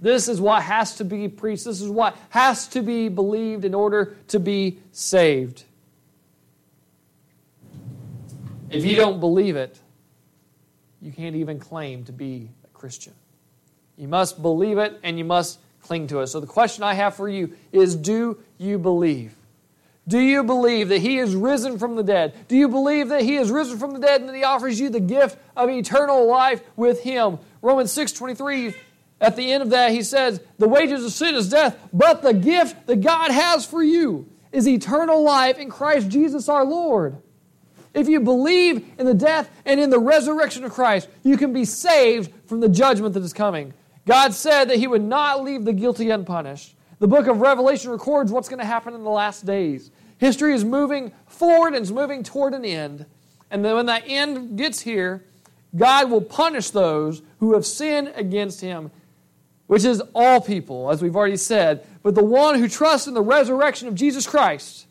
This 0.00 0.28
is 0.28 0.40
what 0.40 0.62
has 0.62 0.96
to 0.96 1.04
be 1.04 1.28
preached. 1.28 1.66
This 1.66 1.82
is 1.82 1.90
what 1.90 2.16
has 2.30 2.68
to 2.68 2.80
be 2.80 3.10
believed 3.10 3.66
in 3.66 3.74
order 3.74 4.16
to 4.28 4.40
be 4.40 4.78
saved. 4.92 5.64
If 8.70 8.86
you 8.86 8.96
don't 8.96 9.20
believe 9.20 9.56
it, 9.56 9.78
you 11.00 11.12
can't 11.12 11.36
even 11.36 11.58
claim 11.58 12.04
to 12.04 12.12
be 12.12 12.50
a 12.64 12.68
Christian. 12.68 13.14
You 13.96 14.08
must 14.08 14.40
believe 14.40 14.78
it 14.78 14.98
and 15.02 15.18
you 15.18 15.24
must 15.24 15.58
cling 15.82 16.06
to 16.08 16.20
it. 16.20 16.28
So 16.28 16.40
the 16.40 16.46
question 16.46 16.84
I 16.84 16.94
have 16.94 17.16
for 17.16 17.28
you 17.28 17.56
is 17.72 17.96
do 17.96 18.38
you 18.58 18.78
believe? 18.78 19.34
Do 20.06 20.18
you 20.18 20.42
believe 20.42 20.88
that 20.88 21.00
He 21.00 21.18
is 21.18 21.34
risen 21.34 21.78
from 21.78 21.96
the 21.96 22.02
dead? 22.02 22.34
Do 22.48 22.56
you 22.56 22.68
believe 22.68 23.10
that 23.10 23.22
He 23.22 23.36
is 23.36 23.50
risen 23.50 23.78
from 23.78 23.92
the 23.92 24.00
dead 24.00 24.20
and 24.20 24.28
that 24.28 24.36
He 24.36 24.44
offers 24.44 24.80
you 24.80 24.88
the 24.88 25.00
gift 25.00 25.38
of 25.54 25.68
eternal 25.68 26.26
life 26.26 26.62
with 26.76 27.02
Him? 27.02 27.38
Romans 27.60 27.92
6 27.92 28.12
23, 28.12 28.74
at 29.20 29.36
the 29.36 29.52
end 29.52 29.62
of 29.62 29.70
that, 29.70 29.90
He 29.90 30.02
says, 30.02 30.40
The 30.58 30.68
wages 30.68 31.04
of 31.04 31.12
sin 31.12 31.34
is 31.34 31.50
death, 31.50 31.76
but 31.92 32.22
the 32.22 32.32
gift 32.32 32.86
that 32.86 33.02
God 33.02 33.30
has 33.30 33.66
for 33.66 33.82
you 33.82 34.26
is 34.50 34.66
eternal 34.66 35.22
life 35.22 35.58
in 35.58 35.68
Christ 35.68 36.08
Jesus 36.08 36.48
our 36.48 36.64
Lord. 36.64 37.18
If 37.98 38.08
you 38.08 38.20
believe 38.20 38.88
in 38.96 39.06
the 39.06 39.14
death 39.14 39.50
and 39.64 39.80
in 39.80 39.90
the 39.90 39.98
resurrection 39.98 40.62
of 40.62 40.70
Christ, 40.70 41.08
you 41.24 41.36
can 41.36 41.52
be 41.52 41.64
saved 41.64 42.32
from 42.46 42.60
the 42.60 42.68
judgment 42.68 43.12
that 43.14 43.24
is 43.24 43.32
coming. 43.32 43.74
God 44.06 44.32
said 44.32 44.70
that 44.70 44.78
He 44.78 44.86
would 44.86 45.02
not 45.02 45.42
leave 45.42 45.64
the 45.64 45.72
guilty 45.72 46.10
unpunished. 46.10 46.76
The 47.00 47.08
book 47.08 47.26
of 47.26 47.40
Revelation 47.40 47.90
records 47.90 48.30
what's 48.30 48.48
going 48.48 48.60
to 48.60 48.64
happen 48.64 48.94
in 48.94 49.02
the 49.02 49.10
last 49.10 49.44
days. 49.44 49.90
History 50.18 50.54
is 50.54 50.64
moving 50.64 51.10
forward 51.26 51.74
and 51.74 51.82
is 51.82 51.90
moving 51.90 52.22
toward 52.22 52.54
an 52.54 52.64
end. 52.64 53.04
And 53.50 53.64
then 53.64 53.74
when 53.74 53.86
that 53.86 54.04
end 54.06 54.56
gets 54.56 54.80
here, 54.80 55.24
God 55.74 56.08
will 56.08 56.20
punish 56.20 56.70
those 56.70 57.22
who 57.40 57.54
have 57.54 57.66
sinned 57.66 58.12
against 58.14 58.60
Him, 58.60 58.92
which 59.66 59.84
is 59.84 60.00
all 60.14 60.40
people, 60.40 60.88
as 60.92 61.02
we've 61.02 61.16
already 61.16 61.36
said. 61.36 61.84
But 62.04 62.14
the 62.14 62.24
one 62.24 62.60
who 62.60 62.68
trusts 62.68 63.08
in 63.08 63.14
the 63.14 63.22
resurrection 63.22 63.88
of 63.88 63.96
Jesus 63.96 64.24
Christ 64.24 64.86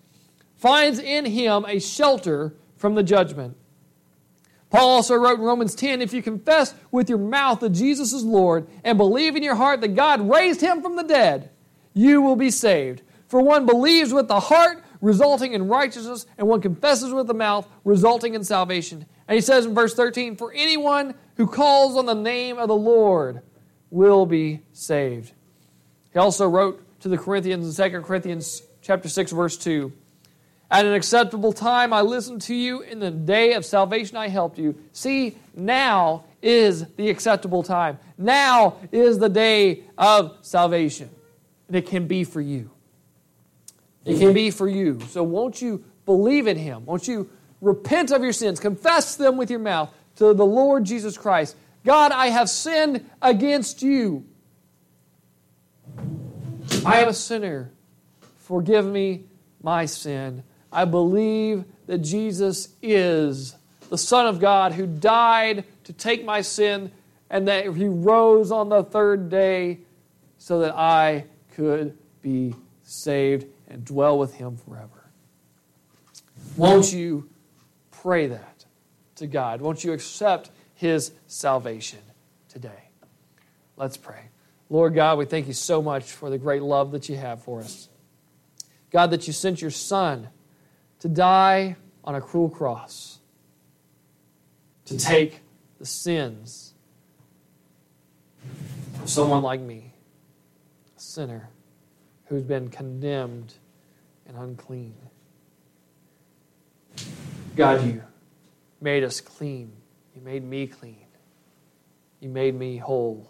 finds 0.58 1.00
in 1.00 1.24
Him 1.24 1.63
a 1.70 1.80
shelter 1.80 2.54
from 2.78 2.96
the 2.96 3.04
judgment. 3.04 3.58
Paul 4.70 4.90
also 4.90 5.16
wrote 5.16 5.40
in 5.40 5.46
Romans 5.46 5.76
10 5.76 6.02
if 6.02 6.13
you 6.13 6.22
confess 6.22 6.74
with 6.92 7.10
your 7.10 7.20
mouth 7.20 7.62
that 7.62 7.70
Jesus 7.70 8.12
is 8.12 8.24
Lord 8.24 8.68
and 8.84 8.98
believe 8.98 9.36
in 9.36 9.44
your 9.44 9.56
heart 9.56 9.82
that 9.82 9.96
God 9.96 10.30
raised 10.30 10.62
him 10.62 10.82
from 10.82 10.96
the 10.96 11.04
dead, 11.04 11.50
you 11.94 12.22
will 12.22 12.36
be 12.36 12.52
saved. 12.52 13.02
For 13.28 13.42
one 13.42 13.66
believes 13.66 14.13
with 14.13 14.28
the 14.28 14.40
heart, 14.40 14.84
resulting 15.02 15.54
in 15.54 15.68
righteousness, 15.68 16.26
and 16.38 16.48
one 16.48 16.62
confesses 16.62 17.13
with 17.13 17.28
the 17.28 17.34
mouth, 17.34 17.68
resulting 17.84 18.34
in 18.34 18.44
salvation. 18.44 19.06
And 19.28 19.36
he 19.36 19.42
says 19.42 19.66
in 19.66 19.74
verse 19.74 19.94
13, 19.94 20.38
For 20.38 20.52
anyone 20.54 21.16
who 21.36 21.48
calls 21.48 21.98
on 21.98 22.06
the 22.06 22.16
name 22.16 22.58
of 22.58 22.68
the 22.68 22.76
Lord 22.76 23.42
will 23.90 24.26
be 24.26 24.62
saved. 24.72 25.34
He 26.13 26.20
also 26.20 26.48
wrote 26.48 26.84
to 27.02 27.10
the 27.10 27.18
Corinthians 27.18 27.80
in 27.80 27.92
2 27.92 28.02
Corinthians 28.02 28.63
chapter 28.82 29.10
6, 29.10 29.32
verse 29.32 29.58
2. 29.58 29.92
At 30.69 30.86
an 30.86 30.93
acceptable 30.93 31.53
time 31.53 31.93
I 31.93 32.01
listened 32.01 32.41
to 32.43 32.56
you. 32.56 32.82
In 32.82 32.99
the 32.99 33.12
day 33.12 33.53
of 33.53 33.65
salvation 33.65 34.17
I 34.17 34.27
helped 34.27 34.58
you. 34.58 34.75
See, 34.91 35.38
now 35.56 36.25
is 36.41 36.86
the 36.95 37.10
acceptable 37.10 37.63
time. 37.63 37.99
Now 38.17 38.77
is 38.91 39.17
the 39.17 39.30
day 39.30 39.84
of 39.97 40.38
salvation. 40.41 41.10
And 41.67 41.75
it 41.77 41.88
can 41.88 42.08
be 42.08 42.23
for 42.23 42.41
you. 42.41 42.69
It 44.06 44.19
can 44.19 44.34
be 44.34 44.51
for 44.51 44.67
you. 44.67 44.99
So 45.10 45.23
won't 45.23 45.62
you 45.62 45.84
believe 46.06 46.47
in 46.47 46.58
him? 46.58 46.86
Won't 46.86 47.08
you 47.08 47.30
repent 47.62 48.12
of 48.12 48.23
your 48.23 48.34
sins? 48.34 48.60
Confess 48.60 49.15
them 49.15 49.38
with 49.38 49.49
your 49.49 49.60
mouth 49.60 49.93
to 50.15 50.34
the 50.34 50.45
Lord 50.45 50.86
Jesus 50.86 51.17
Christ. 51.17 51.56
God, 51.86 52.12
I 52.12 52.27
have 52.27 52.49
sinned 52.49 53.10
against 53.21 53.82
you. 53.82 54.25
I 56.86 56.99
am 56.99 57.10
a 57.10 57.13
sinner. 57.13 57.71
Forgive 58.38 58.86
me 58.86 59.25
my 59.62 59.86
sin. 59.86 60.43
I 60.71 60.86
believe 60.86 61.65
that 61.88 61.99
Jesus 61.99 62.69
is 62.82 63.56
the 63.89 63.97
Son 63.97 64.27
of 64.27 64.39
God 64.39 64.73
who 64.73 64.86
died 64.86 65.63
to 65.86 65.93
take 65.93 66.25
my 66.25 66.41
sin 66.41 66.91
and 67.30 67.47
that 67.47 67.65
he 67.75 67.88
rose 67.88 68.51
on 68.51 68.69
the 68.69 68.84
third 68.84 69.30
day 69.30 69.80
so 70.38 70.60
that 70.60 70.75
I 70.75 71.25
could 71.56 71.97
be 72.21 72.53
saved 72.84 73.47
and 73.69 73.84
dwell 73.84 74.17
with 74.17 74.34
him 74.36 74.58
forever. 74.58 75.10
Won't 76.56 76.93
you 76.93 77.30
pray 77.91 78.27
that 78.27 78.65
to 79.15 79.27
God? 79.27 79.62
Won't 79.62 79.84
you 79.84 79.93
accept 79.93 80.51
his 80.75 81.12
salvation 81.27 81.99
today? 82.49 82.89
Let's 83.75 83.97
pray. 83.97 84.21
Lord 84.69 84.95
God, 84.95 85.17
we 85.17 85.25
thank 85.25 85.47
you 85.47 85.53
so 85.53 85.82
much 85.82 86.12
for 86.12 86.30
the 86.30 86.38
great 86.38 86.62
love 86.62 86.91
that 86.91 87.10
you 87.10 87.15
have 87.15 87.43
for 87.43 87.60
us. 87.60 87.89
God, 88.91 89.12
that 89.12 89.27
you 89.27 89.34
sent 89.34 89.62
your 89.62 89.71
Son 89.71 90.30
to 90.99 91.07
die 91.07 91.75
on 92.03 92.15
a 92.15 92.21
cruel 92.21 92.49
cross, 92.49 93.19
to 94.86 94.97
take 94.97 95.41
the 95.79 95.86
sins 95.86 96.73
of 99.01 99.10
someone 99.10 99.43
like 99.43 99.62
me, 99.62 99.93
a 100.95 100.99
sinner 100.99 101.49
who's 102.25 102.43
been 102.43 102.69
condemned 102.69 103.53
and 104.27 104.38
unclean. 104.38 104.95
God, 107.55 107.86
you 107.86 108.03
made 108.81 109.03
us 109.03 109.19
clean. 109.21 109.71
You 110.15 110.21
made 110.21 110.43
me 110.43 110.67
clean. 110.67 111.05
You 112.19 112.29
made 112.29 112.55
me 112.55 112.77
whole. 112.77 113.27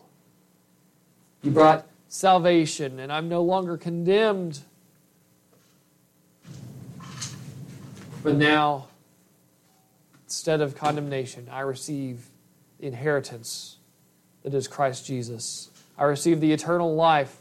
You 1.41 1.51
brought 1.51 1.87
salvation, 2.07 2.99
and 2.99 3.11
I'm 3.11 3.29
no 3.29 3.41
longer 3.41 3.77
condemned. 3.77 4.59
But 8.27 8.35
now, 8.35 8.87
instead 10.25 10.59
of 10.59 10.75
condemnation, 10.75 11.47
I 11.49 11.61
receive 11.61 12.27
the 12.77 12.87
inheritance 12.87 13.77
that 14.43 14.53
is 14.53 14.67
Christ 14.67 15.05
Jesus. 15.05 15.69
I 15.97 16.03
receive 16.03 16.41
the 16.41 16.51
eternal 16.51 16.93
life, 16.93 17.37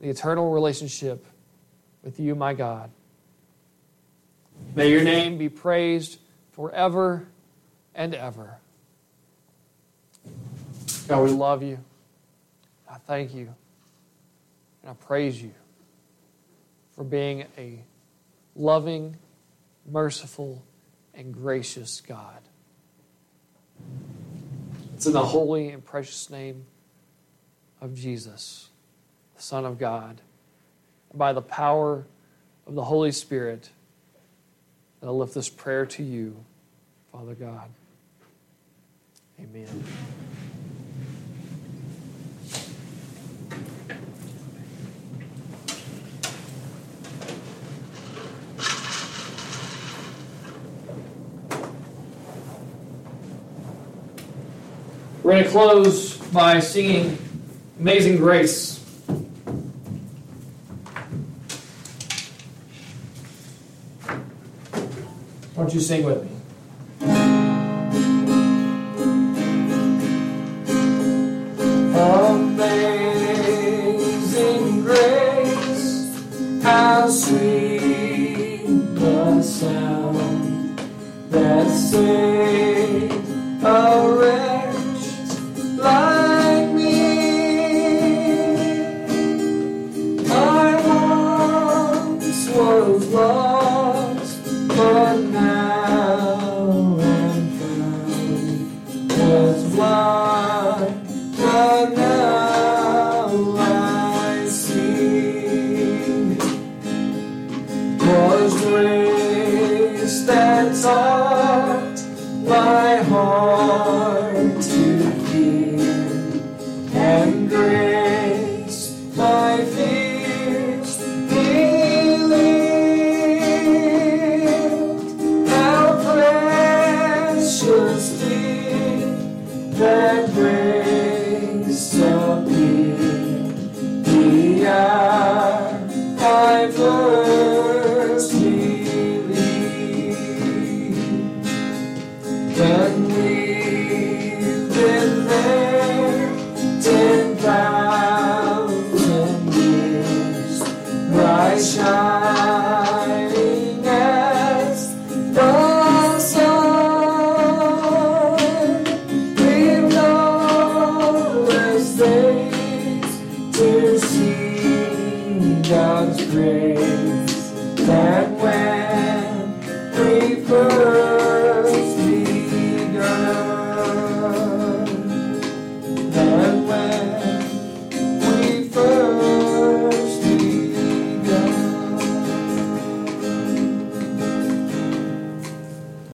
the 0.00 0.08
eternal 0.08 0.50
relationship 0.50 1.24
with 2.02 2.18
you, 2.18 2.34
my 2.34 2.54
God. 2.54 2.90
May 4.74 4.90
your 4.90 5.04
name 5.04 5.38
be 5.38 5.48
praised 5.48 6.18
forever 6.50 7.28
and 7.94 8.16
ever. 8.16 8.58
God, 11.06 11.22
we 11.22 11.30
love 11.30 11.62
you. 11.62 11.78
I 12.90 12.96
thank 12.98 13.32
you. 13.32 13.54
And 14.82 14.90
I 14.90 14.94
praise 14.94 15.40
you 15.40 15.52
for 16.96 17.04
being 17.04 17.44
a 17.56 17.78
loving, 18.56 19.16
merciful, 19.86 20.64
and 21.14 21.32
gracious 21.32 22.00
God. 22.00 22.40
It's 24.94 25.06
in 25.06 25.12
the 25.12 25.24
holy 25.24 25.70
and 25.70 25.84
precious 25.84 26.30
name 26.30 26.66
of 27.80 27.94
Jesus, 27.94 28.70
the 29.36 29.42
Son 29.42 29.64
of 29.64 29.78
God, 29.78 30.20
by 31.12 31.32
the 31.32 31.42
power 31.42 32.06
of 32.66 32.74
the 32.74 32.84
Holy 32.84 33.12
Spirit 33.12 33.70
that 35.00 35.08
I 35.08 35.10
lift 35.10 35.34
this 35.34 35.48
prayer 35.48 35.84
to 35.86 36.02
you, 36.02 36.44
Father 37.12 37.34
God. 37.34 37.68
Amen. 39.38 39.84
We're 55.24 55.32
going 55.32 55.44
to 55.44 55.50
close 55.50 56.18
by 56.18 56.60
singing 56.60 57.16
Amazing 57.80 58.18
Grace. 58.18 58.78
Why 64.06 64.20
don't 65.56 65.72
you 65.72 65.80
sing 65.80 66.04
with 66.04 66.24
me? 66.24 66.33